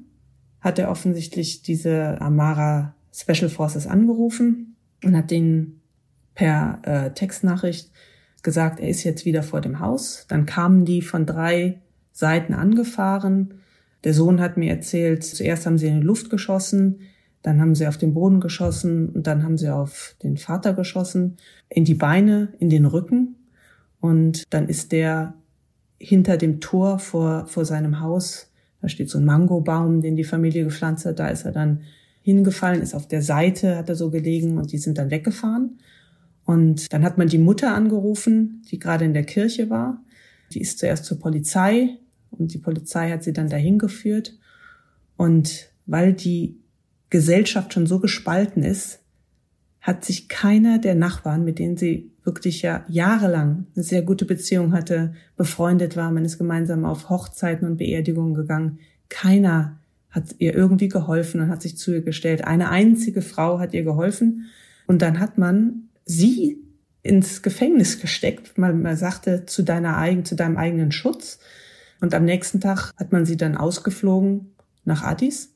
hat 0.59 0.79
er 0.79 0.89
offensichtlich 0.89 1.61
diese 1.61 2.19
Amara 2.19 2.95
Special 3.13 3.49
Forces 3.49 3.87
angerufen 3.87 4.75
und 5.03 5.15
hat 5.15 5.31
denen 5.31 5.81
per 6.35 6.79
äh, 6.83 7.11
Textnachricht 7.11 7.91
gesagt, 8.43 8.79
er 8.79 8.89
ist 8.89 9.03
jetzt 9.03 9.25
wieder 9.25 9.43
vor 9.43 9.61
dem 9.61 9.79
Haus. 9.79 10.25
Dann 10.27 10.45
kamen 10.45 10.85
die 10.85 11.01
von 11.01 11.25
drei 11.25 11.81
Seiten 12.11 12.53
angefahren 12.53 13.55
der 14.03 14.13
Sohn 14.13 14.39
hat 14.39 14.57
mir 14.57 14.71
erzählt, 14.71 15.23
zuerst 15.23 15.65
haben 15.65 15.77
sie 15.77 15.87
in 15.87 16.01
die 16.01 16.05
Luft 16.05 16.29
geschossen, 16.29 16.99
dann 17.41 17.61
haben 17.61 17.75
sie 17.75 17.87
auf 17.87 17.97
den 17.97 18.13
Boden 18.13 18.39
geschossen 18.39 19.09
und 19.09 19.27
dann 19.27 19.43
haben 19.43 19.57
sie 19.57 19.69
auf 19.69 20.15
den 20.23 20.37
Vater 20.37 20.73
geschossen, 20.73 21.37
in 21.69 21.85
die 21.85 21.93
Beine, 21.93 22.49
in 22.59 22.69
den 22.69 22.85
Rücken. 22.85 23.35
Und 23.99 24.43
dann 24.49 24.67
ist 24.67 24.91
der 24.91 25.33
hinter 25.99 26.37
dem 26.37 26.59
Tor 26.59 26.99
vor, 26.99 27.47
vor 27.47 27.65
seinem 27.65 27.99
Haus, 27.99 28.51
da 28.81 28.89
steht 28.89 29.09
so 29.09 29.17
ein 29.17 29.25
Mangobaum, 29.25 30.01
den 30.01 30.15
die 30.15 30.23
Familie 30.23 30.65
gepflanzt 30.65 31.05
hat, 31.05 31.19
da 31.19 31.29
ist 31.29 31.45
er 31.45 31.51
dann 31.51 31.81
hingefallen, 32.21 32.81
ist 32.81 32.93
auf 32.93 33.07
der 33.07 33.21
Seite, 33.21 33.77
hat 33.77 33.89
er 33.89 33.95
so 33.95 34.11
gelegen 34.11 34.57
und 34.57 34.71
die 34.71 34.77
sind 34.77 34.97
dann 34.97 35.09
weggefahren. 35.09 35.79
Und 36.45 36.91
dann 36.93 37.03
hat 37.03 37.17
man 37.17 37.27
die 37.27 37.37
Mutter 37.37 37.73
angerufen, 37.73 38.61
die 38.69 38.79
gerade 38.79 39.05
in 39.05 39.13
der 39.13 39.23
Kirche 39.23 39.69
war. 39.69 40.03
Die 40.53 40.61
ist 40.61 40.79
zuerst 40.79 41.05
zur 41.05 41.19
Polizei 41.19 41.97
und 42.39 42.53
die 42.53 42.59
Polizei 42.59 43.09
hat 43.11 43.23
sie 43.23 43.33
dann 43.33 43.49
dahin 43.49 43.79
geführt. 43.79 44.37
Und 45.15 45.69
weil 45.85 46.13
die 46.13 46.57
Gesellschaft 47.09 47.73
schon 47.73 47.87
so 47.87 47.99
gespalten 47.99 48.63
ist, 48.63 48.99
hat 49.81 50.03
sich 50.03 50.27
keiner 50.27 50.79
der 50.79 50.95
Nachbarn, 50.95 51.45
mit 51.45 51.59
denen 51.59 51.77
sie 51.77 52.11
wirklich 52.23 52.61
ja 52.61 52.83
jahrelang 52.89 53.67
eine 53.73 53.83
sehr 53.83 54.01
gute 54.01 54.25
Beziehung 54.25 54.73
hatte, 54.73 55.13
befreundet 55.37 55.95
war, 55.95 56.11
man 56.11 56.25
ist 56.25 56.37
gemeinsam 56.37 56.83
auf 56.83 57.09
Hochzeiten 57.09 57.65
und 57.65 57.77
Beerdigungen 57.77 58.33
gegangen, 58.33 58.79
keiner 59.07 59.79
hat 60.09 60.35
ihr 60.39 60.53
irgendwie 60.53 60.89
geholfen 60.89 61.39
und 61.39 61.49
hat 61.49 61.61
sich 61.61 61.77
zu 61.77 61.93
ihr 61.93 62.01
gestellt. 62.01 62.43
Eine 62.43 62.69
einzige 62.69 63.21
Frau 63.21 63.59
hat 63.59 63.73
ihr 63.73 63.83
geholfen 63.83 64.47
und 64.87 65.01
dann 65.01 65.19
hat 65.19 65.37
man 65.37 65.89
sie 66.03 66.57
ins 67.01 67.41
Gefängnis 67.41 68.01
gesteckt. 68.01 68.57
Man, 68.57 68.81
man 68.81 68.97
sagte 68.97 69.45
zu 69.45 69.63
deiner 69.63 70.23
zu 70.23 70.35
deinem 70.35 70.57
eigenen 70.57 70.91
Schutz. 70.91 71.39
Und 72.01 72.13
am 72.13 72.25
nächsten 72.25 72.61
Tag 72.61 72.91
hat 72.97 73.11
man 73.11 73.25
sie 73.25 73.37
dann 73.37 73.55
ausgeflogen 73.55 74.53
nach 74.85 75.03
Addis 75.03 75.53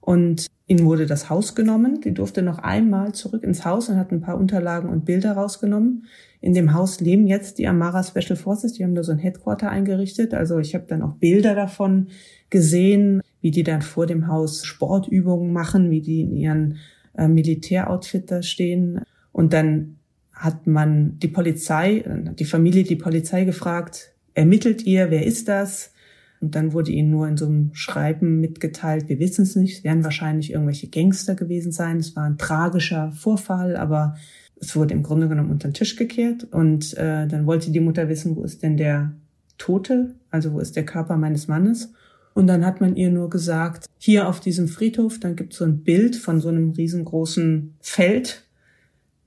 und 0.00 0.46
ihnen 0.66 0.84
wurde 0.86 1.06
das 1.06 1.28
Haus 1.28 1.54
genommen. 1.54 2.00
Die 2.00 2.14
durfte 2.14 2.42
noch 2.42 2.58
einmal 2.58 3.12
zurück 3.12 3.42
ins 3.42 3.64
Haus 3.64 3.88
und 3.88 3.96
hat 3.96 4.12
ein 4.12 4.20
paar 4.20 4.38
Unterlagen 4.38 4.88
und 4.88 5.04
Bilder 5.04 5.32
rausgenommen. 5.32 6.06
In 6.40 6.54
dem 6.54 6.72
Haus 6.72 7.00
leben 7.00 7.26
jetzt 7.26 7.58
die 7.58 7.66
Amara 7.66 8.02
Special 8.02 8.36
Forces. 8.36 8.74
Die 8.74 8.84
haben 8.84 8.94
da 8.94 9.02
so 9.02 9.12
ein 9.12 9.18
Headquarter 9.18 9.70
eingerichtet. 9.70 10.34
Also 10.34 10.58
ich 10.58 10.74
habe 10.74 10.84
dann 10.88 11.02
auch 11.02 11.14
Bilder 11.16 11.54
davon 11.54 12.08
gesehen, 12.48 13.20
wie 13.40 13.50
die 13.50 13.64
dann 13.64 13.82
vor 13.82 14.06
dem 14.06 14.28
Haus 14.28 14.64
Sportübungen 14.64 15.52
machen, 15.52 15.90
wie 15.90 16.00
die 16.00 16.22
in 16.22 16.36
ihren 16.36 16.76
äh, 17.16 17.28
Militäroutfit 17.28 18.30
da 18.30 18.42
stehen. 18.42 19.02
Und 19.32 19.52
dann 19.52 19.96
hat 20.32 20.66
man 20.66 21.18
die 21.18 21.28
Polizei, 21.28 22.04
die 22.38 22.44
Familie 22.44 22.84
die 22.84 22.96
Polizei 22.96 23.44
gefragt, 23.44 24.14
ermittelt 24.38 24.84
ihr, 24.84 25.10
wer 25.10 25.26
ist 25.26 25.48
das? 25.48 25.92
Und 26.40 26.54
dann 26.54 26.72
wurde 26.72 26.92
ihnen 26.92 27.10
nur 27.10 27.26
in 27.26 27.36
so 27.36 27.46
einem 27.46 27.74
Schreiben 27.74 28.40
mitgeteilt, 28.40 29.08
wir 29.08 29.18
wissen 29.18 29.42
es 29.42 29.56
nicht, 29.56 29.78
es 29.78 29.84
werden 29.84 30.04
wahrscheinlich 30.04 30.52
irgendwelche 30.52 30.88
Gangster 30.88 31.34
gewesen 31.34 31.72
sein. 31.72 31.96
Es 31.96 32.14
war 32.14 32.24
ein 32.24 32.38
tragischer 32.38 33.10
Vorfall, 33.10 33.76
aber 33.76 34.16
es 34.60 34.76
wurde 34.76 34.94
im 34.94 35.02
Grunde 35.02 35.28
genommen 35.28 35.50
unter 35.50 35.68
den 35.68 35.74
Tisch 35.74 35.96
gekehrt. 35.96 36.46
Und 36.52 36.96
äh, 36.96 37.26
dann 37.26 37.46
wollte 37.46 37.72
die 37.72 37.80
Mutter 37.80 38.08
wissen, 38.08 38.36
wo 38.36 38.44
ist 38.44 38.62
denn 38.62 38.76
der 38.76 39.14
Tote, 39.58 40.14
also 40.30 40.52
wo 40.52 40.60
ist 40.60 40.76
der 40.76 40.86
Körper 40.86 41.16
meines 41.16 41.48
Mannes? 41.48 41.92
Und 42.34 42.46
dann 42.46 42.64
hat 42.64 42.80
man 42.80 42.94
ihr 42.94 43.10
nur 43.10 43.30
gesagt, 43.30 43.86
hier 43.98 44.28
auf 44.28 44.38
diesem 44.38 44.68
Friedhof, 44.68 45.18
dann 45.18 45.34
gibt 45.34 45.54
es 45.54 45.58
so 45.58 45.64
ein 45.64 45.82
Bild 45.82 46.14
von 46.14 46.40
so 46.40 46.48
einem 46.48 46.70
riesengroßen 46.70 47.74
Feld. 47.80 48.44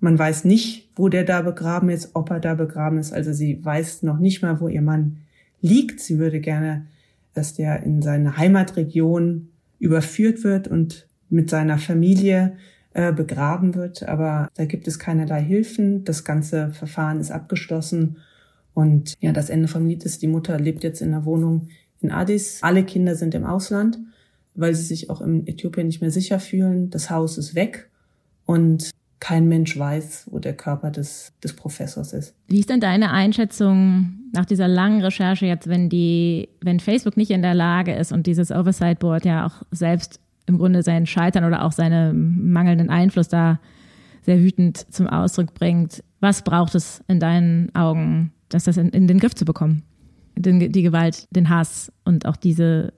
Man 0.02 0.20
weiß 0.20 0.44
nicht, 0.44 0.90
wo 0.96 1.08
der 1.08 1.24
da 1.24 1.42
begraben 1.42 1.90
ist, 1.90 2.12
ob 2.16 2.30
er 2.32 2.40
da 2.40 2.56
begraben 2.56 2.98
ist. 2.98 3.14
Also 3.14 3.32
sie 3.32 3.64
weiß 3.64 4.04
noch 4.04 4.20
nicht 4.20 4.42
mal, 4.42 4.60
wo 4.60 4.68
ihr 4.68 4.82
Mann 4.82 5.22
liegt. 5.62 6.02
Sie 6.02 6.20
würde 6.20 6.42
gerne 6.42 6.88
dass 7.34 7.54
der 7.54 7.84
in 7.84 8.02
seine 8.02 8.38
Heimatregion 8.38 9.50
überführt 9.80 10.44
wird 10.44 10.68
und 10.68 11.08
mit 11.30 11.50
seiner 11.50 11.78
Familie 11.78 12.58
äh, 12.94 13.14
begraben 13.14 13.76
wird. 13.76 14.04
Aber 14.04 14.50
da 14.56 14.66
gibt 14.66 14.88
es 14.88 15.00
keinerlei 15.00 15.42
Hilfen. 15.42 16.04
Das 16.04 16.24
ganze 16.24 16.72
Verfahren 16.72 17.20
ist 17.20 17.32
abgeschlossen. 17.32 18.18
Und 18.74 19.16
ja, 19.20 19.32
das 19.32 19.50
Ende 19.50 19.68
vom 19.68 19.88
Lied 19.88 20.04
ist, 20.04 20.22
die 20.22 20.28
Mutter 20.28 20.60
lebt 20.60 20.84
jetzt 20.84 21.02
in 21.02 21.14
einer 21.14 21.26
Wohnung 21.26 21.70
in 22.02 22.12
Addis. 22.12 22.60
Alle 22.62 22.84
Kinder 22.84 23.16
sind 23.16 23.34
im 23.34 23.46
Ausland, 23.46 24.00
weil 24.56 24.76
sie 24.76 24.84
sich 24.84 25.10
auch 25.10 25.22
in 25.22 25.48
Äthiopien 25.48 25.88
nicht 25.88 26.02
mehr 26.02 26.12
sicher 26.12 26.40
fühlen. 26.40 26.90
Das 26.90 27.10
Haus 27.10 27.38
ist 27.38 27.56
weg. 27.56 27.90
Und 28.46 28.92
kein 29.22 29.48
Mensch 29.48 29.78
weiß, 29.78 30.30
wo 30.32 30.40
der 30.40 30.58
Körper 30.58 30.90
des, 30.90 31.32
des 31.44 31.56
Professors 31.56 32.12
ist. 32.12 32.34
Wie 32.48 32.60
ist 32.60 32.70
denn 32.70 32.82
deine 32.82 33.12
Einschätzung 33.12 34.18
nach 34.34 34.46
dieser 34.46 34.68
langen 34.68 35.02
Recherche 35.02 35.46
jetzt, 35.46 35.70
wenn 35.70 35.90
die, 35.90 36.50
wenn 36.60 36.80
Facebook 36.80 37.16
nicht 37.16 37.30
in 37.30 37.44
der 37.44 37.54
Lage 37.54 37.94
ist 37.94 38.12
und 38.12 38.26
dieses 38.26 38.52
Oversight 38.52 39.00
Board 39.00 39.24
ja 39.24 39.46
auch 39.46 39.62
selbst 39.70 40.20
im 40.48 40.58
Grunde 40.58 40.82
seinen 40.82 41.06
Scheitern 41.06 41.46
oder 41.46 41.64
auch 41.64 41.72
seinen 41.72 42.52
mangelnden 42.52 42.90
Einfluss 42.90 43.28
da 43.28 43.60
sehr 44.24 44.40
wütend 44.40 44.92
zum 44.92 45.08
Ausdruck 45.08 45.54
bringt. 45.54 46.04
Was 46.20 46.44
braucht 46.44 46.74
es 46.74 47.04
in 47.08 47.20
deinen 47.20 47.74
Augen, 47.76 48.34
dass 48.50 48.64
das 48.64 48.78
in, 48.78 48.90
in 48.90 49.08
den 49.08 49.20
Griff 49.20 49.36
zu 49.36 49.46
bekommen? 49.46 49.84
Den, 50.36 50.72
die 50.72 50.82
Gewalt, 50.82 51.28
den 51.30 51.50
Hass 51.50 51.92
und 52.06 52.26
auch 52.26 52.38
diese 52.38 52.94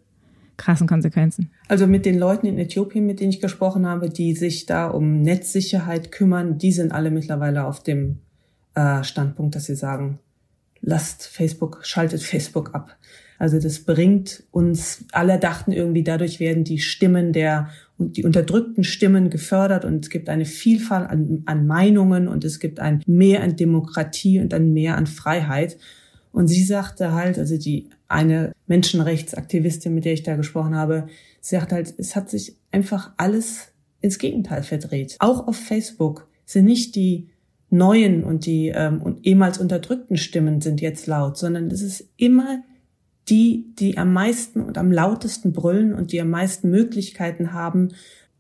krassen 0.56 0.88
Konsequenzen. 0.88 1.52
Also 1.68 1.88
mit 1.88 2.06
den 2.06 2.20
Leuten 2.20 2.46
in 2.46 2.58
Äthiopien, 2.58 3.06
mit 3.06 3.20
denen 3.20 3.32
ich 3.32 3.42
gesprochen 3.42 3.88
habe, 3.88 4.10
die 4.10 4.34
sich 4.34 4.66
da 4.66 4.88
um 4.88 5.22
Netzsicherheit 5.22 6.12
kümmern, 6.12 6.58
die 6.58 6.72
sind 6.72 6.92
alle 6.92 7.10
mittlerweile 7.10 7.66
auf 7.66 7.82
dem 7.82 8.20
äh, 8.76 9.04
Standpunkt, 9.04 9.56
dass 9.56 9.66
sie 9.66 9.76
sagen, 9.76 10.20
lasst 10.82 11.26
Facebook, 11.26 11.80
schaltet 11.84 12.22
Facebook 12.22 12.76
ab. 12.76 12.98
Also 13.40 13.60
das 13.60 13.80
bringt 13.80 14.44
uns, 14.52 15.06
alle 15.12 15.40
dachten 15.40 15.72
irgendwie, 15.72 16.04
dadurch 16.04 16.40
werden 16.40 16.64
die 16.64 16.80
Stimmen 16.80 17.34
der 17.34 17.70
und 17.98 18.18
die 18.18 18.26
unterdrückten 18.26 18.84
Stimmen 18.84 19.30
gefördert 19.30 19.86
und 19.86 20.06
es 20.06 20.10
gibt 20.10 20.30
eine 20.30 20.46
Vielfalt 20.46 21.10
an, 21.10 21.44
an 21.46 21.68
Meinungen 21.68 22.28
und 22.28 22.44
es 22.44 22.60
gibt 22.60 22.80
ein 22.80 23.04
Mehr 23.06 23.44
an 23.44 23.56
Demokratie 23.56 24.40
und 24.40 24.54
ein 24.54 24.74
Mehr 24.74 24.98
an 24.98 25.08
Freiheit. 25.08 25.78
Und 26.32 26.48
sie 26.48 26.64
sagte 26.64 27.14
halt, 27.14 27.38
also 27.38 27.58
die 27.58 27.90
eine 28.08 28.54
Menschenrechtsaktivistin, 28.68 29.94
mit 29.94 30.06
der 30.06 30.14
ich 30.14 30.24
da 30.24 30.36
gesprochen 30.36 30.76
habe, 30.76 31.08
sie 31.44 31.58
sagt 31.58 31.74
halt, 31.74 31.94
es 31.98 32.16
hat 32.16 32.30
sich 32.30 32.56
einfach 32.72 33.12
alles 33.18 33.74
ins 34.00 34.18
Gegenteil 34.18 34.64
verdreht. 34.64 35.18
Auch 35.20 35.48
auf 35.48 35.58
Facebook 35.58 36.28
sind 36.46 36.66
nicht 36.66 36.96
die 36.96 37.30
neuen 37.70 38.24
und 38.24 38.46
die 38.46 38.70
ähm, 38.70 39.02
und 39.02 39.26
ehemals 39.26 39.58
unterdrückten 39.58 40.16
Stimmen 40.16 40.62
sind 40.62 40.80
jetzt 40.80 41.06
laut, 41.06 41.38
sondern 41.38 41.70
es 41.70 41.82
ist 41.82 42.08
immer 42.18 42.64
die, 43.28 43.74
die 43.78 43.98
am 43.98 44.14
meisten 44.14 44.62
und 44.62 44.78
am 44.78 44.92
lautesten 44.92 45.52
brüllen 45.52 45.94
und 45.94 46.12
die 46.14 46.22
am 46.22 46.30
meisten 46.30 46.70
Möglichkeiten 46.70 47.52
haben, 47.52 47.90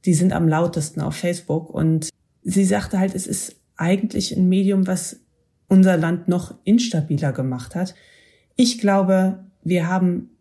die 0.05 0.13
sind 0.13 0.31
am 0.33 0.47
lautesten 0.47 1.01
auf 1.01 1.15
Facebook. 1.15 1.69
Und 1.69 2.09
sie 2.43 2.65
sagte 2.65 2.99
halt, 2.99 3.15
es 3.15 3.27
ist 3.27 3.57
eigentlich 3.75 4.35
ein 4.35 4.47
Medium, 4.47 4.87
was 4.87 5.19
unser 5.67 5.97
Land 5.97 6.27
noch 6.27 6.55
instabiler 6.63 7.33
gemacht 7.33 7.75
hat. 7.75 7.95
Ich 8.55 8.77
glaube, 8.77 9.43
wir 9.63 9.87
haben 9.87 10.32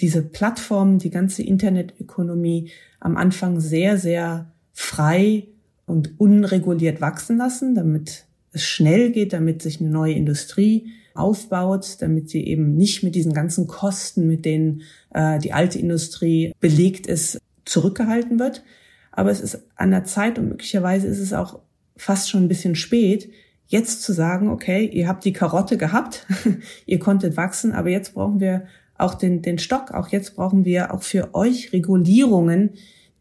diese 0.00 0.22
Plattform, 0.22 0.98
die 0.98 1.10
ganze 1.10 1.42
Internetökonomie 1.42 2.70
am 3.00 3.16
Anfang 3.16 3.60
sehr, 3.60 3.98
sehr 3.98 4.52
frei 4.72 5.48
und 5.86 6.18
unreguliert 6.18 7.00
wachsen 7.00 7.36
lassen, 7.36 7.74
damit 7.74 8.24
es 8.52 8.64
schnell 8.64 9.10
geht, 9.12 9.32
damit 9.32 9.62
sich 9.62 9.80
eine 9.80 9.90
neue 9.90 10.14
Industrie 10.14 10.92
aufbaut, 11.14 11.96
damit 12.00 12.30
sie 12.30 12.46
eben 12.46 12.76
nicht 12.76 13.02
mit 13.02 13.14
diesen 13.14 13.34
ganzen 13.34 13.66
Kosten, 13.66 14.26
mit 14.26 14.44
denen 14.44 14.82
äh, 15.12 15.38
die 15.38 15.52
alte 15.52 15.78
Industrie 15.78 16.52
belegt 16.60 17.06
ist, 17.06 17.38
zurückgehalten 17.64 18.38
wird. 18.38 18.62
Aber 19.10 19.30
es 19.30 19.40
ist 19.40 19.62
an 19.76 19.90
der 19.90 20.04
Zeit 20.04 20.38
und 20.38 20.48
möglicherweise 20.48 21.06
ist 21.06 21.18
es 21.18 21.32
auch 21.32 21.60
fast 21.96 22.30
schon 22.30 22.44
ein 22.44 22.48
bisschen 22.48 22.74
spät, 22.74 23.30
jetzt 23.66 24.02
zu 24.02 24.12
sagen, 24.12 24.48
okay, 24.48 24.86
ihr 24.86 25.08
habt 25.08 25.24
die 25.24 25.32
Karotte 25.32 25.76
gehabt, 25.76 26.26
ihr 26.86 26.98
konntet 26.98 27.36
wachsen, 27.36 27.72
aber 27.72 27.90
jetzt 27.90 28.14
brauchen 28.14 28.40
wir 28.40 28.66
auch 29.02 29.14
den, 29.14 29.42
den 29.42 29.58
Stock, 29.58 29.92
auch 29.92 30.08
jetzt 30.08 30.36
brauchen 30.36 30.64
wir 30.64 30.94
auch 30.94 31.02
für 31.02 31.34
euch 31.34 31.72
Regulierungen, 31.72 32.70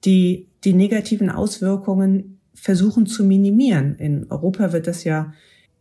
die 0.06 0.48
die 0.63 0.74
negativen 0.74 1.30
Auswirkungen 1.30 2.39
versuchen 2.54 3.08
zu 3.08 3.24
minimieren. 3.24 3.96
In 3.96 4.28
Europa 4.30 4.74
wird 4.74 4.88
das 4.88 5.04
ja 5.04 5.34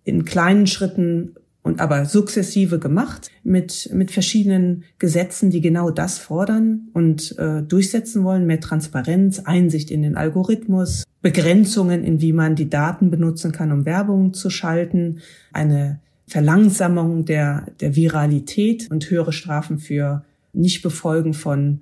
in 0.05 0.25
kleinen 0.25 0.67
Schritten 0.67 1.35
und 1.63 1.81
aber 1.81 2.07
sukzessive 2.07 2.79
gemacht 2.79 3.31
mit, 3.43 3.91
mit 3.93 4.11
verschiedenen 4.11 4.85
Gesetzen, 4.99 5.51
die 5.51 5.61
genau 5.61 5.91
das 5.91 6.19
fordern 6.19 6.89
und 6.95 7.39
äh, 7.39 7.63
durchsetzen 7.63 8.25
wollen. 8.25 8.47
Mehr 8.47 8.61
Transparenz, 8.61 9.41
Einsicht 9.41 9.91
in 9.91 10.03
den 10.03 10.17
Algorithmus, 10.17 11.05
Begrenzungen, 11.21 12.03
in 12.03 12.23
wie 12.23 12.33
man 12.33 12.55
die 12.55 12.71
Daten 12.71 13.11
benutzen 13.11 13.53
kann, 13.53 13.73
um 13.73 13.85
Werbung 13.85 14.33
zu 14.33 14.49
schalten, 14.49 15.21
eine 15.53 16.01
Verlangsamung 16.31 17.25
der, 17.25 17.67
der 17.81 17.97
Viralität 17.97 18.89
und 18.89 19.11
höhere 19.11 19.33
Strafen 19.33 19.79
für 19.79 20.25
Nichtbefolgen 20.53 21.35
von 21.35 21.81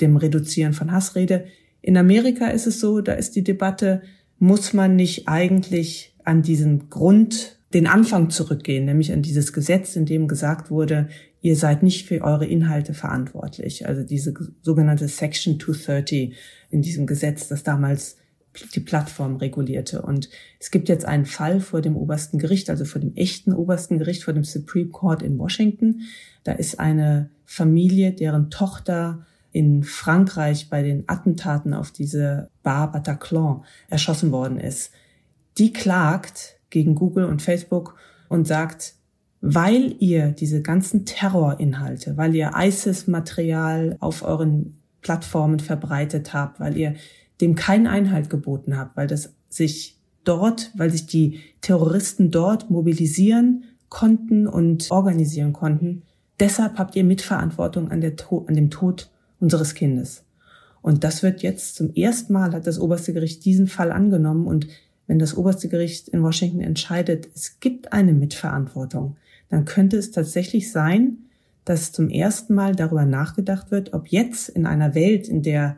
dem 0.00 0.16
Reduzieren 0.16 0.72
von 0.72 0.90
Hassrede. 0.90 1.44
In 1.80 1.96
Amerika 1.96 2.48
ist 2.48 2.66
es 2.66 2.80
so, 2.80 3.00
da 3.00 3.12
ist 3.12 3.36
die 3.36 3.44
Debatte, 3.44 4.02
muss 4.40 4.72
man 4.72 4.96
nicht 4.96 5.28
eigentlich 5.28 6.12
an 6.24 6.42
diesen 6.42 6.90
Grund 6.90 7.60
den 7.72 7.86
Anfang 7.86 8.30
zurückgehen, 8.30 8.84
nämlich 8.84 9.12
an 9.12 9.22
dieses 9.22 9.52
Gesetz, 9.52 9.94
in 9.94 10.06
dem 10.06 10.26
gesagt 10.26 10.72
wurde, 10.72 11.08
ihr 11.40 11.54
seid 11.54 11.84
nicht 11.84 12.08
für 12.08 12.20
eure 12.22 12.46
Inhalte 12.46 12.94
verantwortlich. 12.94 13.86
Also 13.86 14.02
diese 14.02 14.34
sogenannte 14.62 15.06
Section 15.06 15.60
230 15.60 16.34
in 16.70 16.82
diesem 16.82 17.06
Gesetz, 17.06 17.46
das 17.46 17.62
damals 17.62 18.16
die 18.74 18.80
Plattform 18.80 19.36
regulierte. 19.36 20.02
Und 20.02 20.28
es 20.60 20.70
gibt 20.70 20.88
jetzt 20.88 21.04
einen 21.04 21.26
Fall 21.26 21.60
vor 21.60 21.80
dem 21.80 21.96
obersten 21.96 22.38
Gericht, 22.38 22.70
also 22.70 22.84
vor 22.84 23.00
dem 23.00 23.14
echten 23.16 23.52
obersten 23.52 23.98
Gericht, 23.98 24.24
vor 24.24 24.34
dem 24.34 24.44
Supreme 24.44 24.90
Court 24.90 25.22
in 25.22 25.38
Washington. 25.38 26.02
Da 26.44 26.52
ist 26.52 26.78
eine 26.78 27.30
Familie, 27.44 28.12
deren 28.12 28.50
Tochter 28.50 29.26
in 29.52 29.84
Frankreich 29.84 30.68
bei 30.68 30.82
den 30.82 31.04
Attentaten 31.06 31.74
auf 31.74 31.92
diese 31.92 32.50
Bar 32.62 32.90
Bataclan 32.90 33.64
erschossen 33.88 34.32
worden 34.32 34.58
ist, 34.58 34.90
die 35.58 35.72
klagt 35.72 36.56
gegen 36.70 36.96
Google 36.96 37.24
und 37.24 37.40
Facebook 37.40 37.96
und 38.28 38.48
sagt, 38.48 38.94
weil 39.40 39.94
ihr 40.00 40.32
diese 40.32 40.60
ganzen 40.60 41.04
Terrorinhalte, 41.04 42.16
weil 42.16 42.34
ihr 42.34 42.52
ISIS-Material 42.56 43.96
auf 44.00 44.22
euren 44.22 44.80
Plattformen 45.02 45.60
verbreitet 45.60 46.32
habt, 46.32 46.58
weil 46.58 46.76
ihr 46.76 46.94
dem 47.40 47.54
keinen 47.54 47.86
Einhalt 47.86 48.30
geboten 48.30 48.76
habt, 48.76 48.96
weil 48.96 49.06
das 49.06 49.34
sich 49.48 49.98
dort, 50.24 50.70
weil 50.74 50.90
sich 50.90 51.06
die 51.06 51.40
Terroristen 51.60 52.30
dort 52.30 52.70
mobilisieren 52.70 53.64
konnten 53.88 54.46
und 54.46 54.90
organisieren 54.90 55.52
konnten. 55.52 56.02
Deshalb 56.40 56.78
habt 56.78 56.96
ihr 56.96 57.04
Mitverantwortung 57.04 57.90
an, 57.90 58.00
der 58.00 58.14
an 58.46 58.54
dem 58.54 58.70
Tod 58.70 59.10
unseres 59.38 59.74
Kindes. 59.74 60.24
Und 60.82 61.04
das 61.04 61.22
wird 61.22 61.42
jetzt 61.42 61.76
zum 61.76 61.94
ersten 61.94 62.32
Mal 62.32 62.52
hat 62.52 62.66
das 62.66 62.78
oberste 62.78 63.12
Gericht 63.12 63.44
diesen 63.44 63.68
Fall 63.68 63.92
angenommen 63.92 64.46
und 64.46 64.66
wenn 65.06 65.18
das 65.18 65.36
oberste 65.36 65.68
Gericht 65.68 66.08
in 66.08 66.22
Washington 66.22 66.60
entscheidet, 66.60 67.28
es 67.34 67.60
gibt 67.60 67.92
eine 67.92 68.12
Mitverantwortung, 68.12 69.16
dann 69.50 69.64
könnte 69.64 69.96
es 69.96 70.10
tatsächlich 70.10 70.72
sein, 70.72 71.18
dass 71.64 71.92
zum 71.92 72.10
ersten 72.10 72.54
Mal 72.54 72.74
darüber 72.74 73.04
nachgedacht 73.04 73.70
wird, 73.70 73.92
ob 73.92 74.08
jetzt 74.08 74.48
in 74.48 74.66
einer 74.66 74.94
Welt, 74.94 75.28
in 75.28 75.42
der 75.42 75.76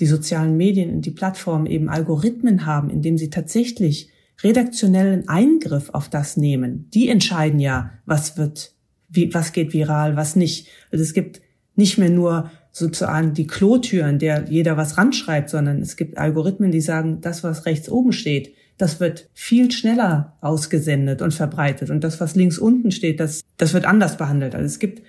die 0.00 0.06
sozialen 0.06 0.56
Medien 0.56 0.90
und 0.90 1.06
die 1.06 1.10
Plattformen 1.10 1.66
eben 1.66 1.88
Algorithmen 1.88 2.66
haben, 2.66 2.90
in 2.90 3.02
dem 3.02 3.18
sie 3.18 3.30
tatsächlich 3.30 4.10
redaktionellen 4.42 5.28
Eingriff 5.28 5.90
auf 5.90 6.08
das 6.08 6.36
nehmen. 6.36 6.88
Die 6.92 7.08
entscheiden 7.08 7.60
ja, 7.60 7.92
was 8.06 8.36
wird, 8.36 8.72
wie, 9.08 9.32
was 9.34 9.52
geht 9.52 9.72
viral, 9.72 10.16
was 10.16 10.36
nicht. 10.36 10.68
Also 10.90 11.02
es 11.02 11.12
gibt 11.12 11.40
nicht 11.76 11.98
mehr 11.98 12.10
nur 12.10 12.50
sozusagen 12.70 13.34
die 13.34 13.46
Klotür, 13.46 14.08
in 14.08 14.18
der 14.18 14.46
jeder 14.48 14.76
was 14.76 14.96
ranschreibt, 14.96 15.50
sondern 15.50 15.80
es 15.82 15.96
gibt 15.96 16.16
Algorithmen, 16.16 16.72
die 16.72 16.80
sagen, 16.80 17.20
das, 17.20 17.44
was 17.44 17.66
rechts 17.66 17.88
oben 17.88 18.12
steht, 18.12 18.54
das 18.78 18.98
wird 18.98 19.28
viel 19.34 19.70
schneller 19.70 20.36
ausgesendet 20.40 21.22
und 21.22 21.34
verbreitet. 21.34 21.90
Und 21.90 22.02
das, 22.02 22.18
was 22.20 22.34
links 22.34 22.58
unten 22.58 22.90
steht, 22.90 23.20
das, 23.20 23.42
das 23.58 23.74
wird 23.74 23.84
anders 23.84 24.16
behandelt. 24.16 24.54
Also 24.54 24.66
es 24.66 24.78
gibt 24.78 25.02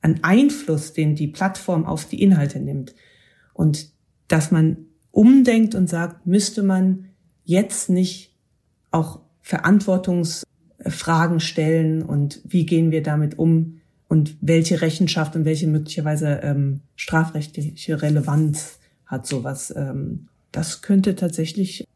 einen 0.00 0.22
Einfluss, 0.22 0.92
den 0.92 1.16
die 1.16 1.26
Plattform 1.26 1.84
auf 1.84 2.06
die 2.06 2.22
Inhalte 2.22 2.60
nimmt. 2.60 2.94
Und 3.52 3.88
dass 4.28 4.50
man 4.50 4.76
umdenkt 5.10 5.74
und 5.74 5.88
sagt, 5.88 6.26
müsste 6.26 6.62
man 6.62 7.06
jetzt 7.44 7.88
nicht 7.88 8.34
auch 8.90 9.20
Verantwortungsfragen 9.40 11.40
stellen 11.40 12.02
und 12.02 12.42
wie 12.44 12.66
gehen 12.66 12.90
wir 12.90 13.02
damit 13.02 13.38
um 13.38 13.80
und 14.08 14.36
welche 14.40 14.80
Rechenschaft 14.80 15.36
und 15.36 15.44
welche 15.44 15.66
möglicherweise 15.66 16.40
ähm, 16.42 16.80
strafrechtliche 16.96 18.02
Relevanz 18.02 18.78
hat 19.06 19.26
sowas. 19.26 19.72
Ähm, 19.74 20.28
das 20.52 20.82
könnte 20.82 21.14
tatsächlich 21.14 21.86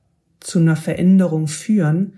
zu 0.40 0.58
einer 0.58 0.76
Veränderung 0.76 1.48
führen. 1.48 2.14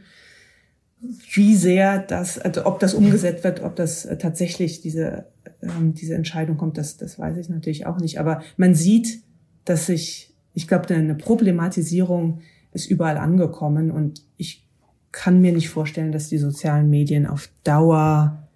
Wie 1.32 1.54
sehr 1.54 1.98
das, 1.98 2.38
also 2.38 2.64
ob 2.64 2.80
das 2.80 2.94
umgesetzt 2.94 3.44
wird, 3.44 3.62
ob 3.62 3.76
das 3.76 4.04
äh, 4.04 4.16
tatsächlich 4.16 4.80
diese, 4.80 5.26
ähm, 5.62 5.94
diese 5.94 6.14
Entscheidung 6.14 6.56
kommt, 6.56 6.78
das, 6.78 6.96
das 6.96 7.18
weiß 7.18 7.36
ich 7.36 7.48
natürlich 7.48 7.86
auch 7.86 7.98
nicht. 7.98 8.18
Aber 8.18 8.42
man 8.56 8.74
sieht, 8.74 9.22
dass 9.64 9.86
sich, 9.86 10.32
ich 10.54 10.68
glaube, 10.68 10.94
eine 10.94 11.14
Problematisierung 11.14 12.40
ist 12.72 12.90
überall 12.90 13.18
angekommen 13.18 13.90
und 13.90 14.22
ich 14.36 14.66
kann 15.12 15.40
mir 15.40 15.52
nicht 15.52 15.68
vorstellen, 15.68 16.10
dass 16.10 16.28
die 16.28 16.38
sozialen 16.38 16.90
Medien 16.90 17.26
auf 17.26 17.48
Dauer 17.62 18.48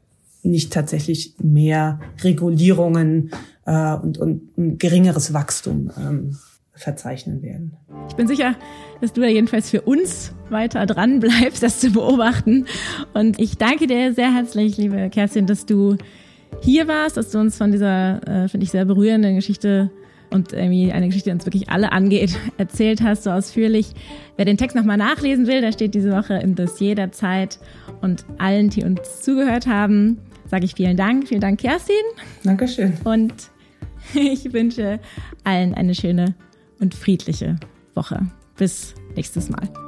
nicht 0.42 0.72
tatsächlich 0.72 1.34
mehr 1.40 2.00
Regulierungen 2.22 3.30
äh, 3.64 3.94
und, 3.94 4.18
und 4.18 4.58
ein 4.58 4.78
geringeres 4.78 5.32
Wachstum 5.32 5.90
ähm, 5.96 6.36
verzeichnen 6.72 7.42
werden. 7.42 7.76
Ich 8.08 8.16
bin 8.16 8.26
sicher, 8.26 8.56
dass 9.00 9.12
du 9.12 9.20
da 9.20 9.26
jedenfalls 9.26 9.70
für 9.70 9.82
uns 9.82 10.32
weiter 10.48 10.86
dran 10.86 11.20
bleibst, 11.20 11.62
das 11.62 11.80
zu 11.80 11.90
beobachten. 11.90 12.66
Und 13.14 13.38
ich 13.40 13.56
danke 13.56 13.86
dir 13.86 14.14
sehr 14.14 14.32
herzlich, 14.32 14.76
liebe 14.76 15.10
Kerstin, 15.10 15.46
dass 15.46 15.66
du 15.66 15.96
hier 16.60 16.88
warst, 16.88 17.16
dass 17.16 17.30
du 17.30 17.38
uns 17.38 17.56
von 17.56 17.72
dieser, 17.72 18.26
äh, 18.26 18.48
finde 18.48 18.64
ich, 18.64 18.70
sehr 18.70 18.84
berührenden 18.84 19.36
Geschichte 19.36 19.90
und 20.30 20.52
irgendwie 20.52 20.92
eine 20.92 21.06
Geschichte, 21.06 21.30
die 21.30 21.34
uns 21.34 21.46
wirklich 21.46 21.68
alle 21.70 21.92
angeht, 21.92 22.36
erzählt 22.58 23.02
hast, 23.02 23.24
so 23.24 23.30
ausführlich. 23.30 23.92
Wer 24.36 24.44
den 24.44 24.56
Text 24.56 24.76
nochmal 24.76 24.96
nachlesen 24.96 25.46
will, 25.46 25.60
der 25.60 25.72
steht 25.72 25.94
diese 25.94 26.12
Woche 26.12 26.34
im 26.34 26.54
Dossier 26.54 26.94
der 26.94 27.12
Zeit. 27.12 27.58
Und 28.00 28.24
allen, 28.38 28.70
die 28.70 28.84
uns 28.84 29.22
zugehört 29.22 29.66
haben, 29.66 30.18
sage 30.46 30.64
ich 30.64 30.74
vielen 30.74 30.96
Dank. 30.96 31.28
Vielen 31.28 31.40
Dank, 31.40 31.60
Kerstin. 31.60 31.96
Dankeschön. 32.44 32.94
Und 33.04 33.34
ich 34.14 34.52
wünsche 34.52 35.00
allen 35.44 35.74
eine 35.74 35.94
schöne 35.94 36.34
und 36.80 36.94
friedliche 36.94 37.56
Woche. 37.94 38.20
Bis 38.56 38.94
nächstes 39.14 39.48
Mal. 39.48 39.87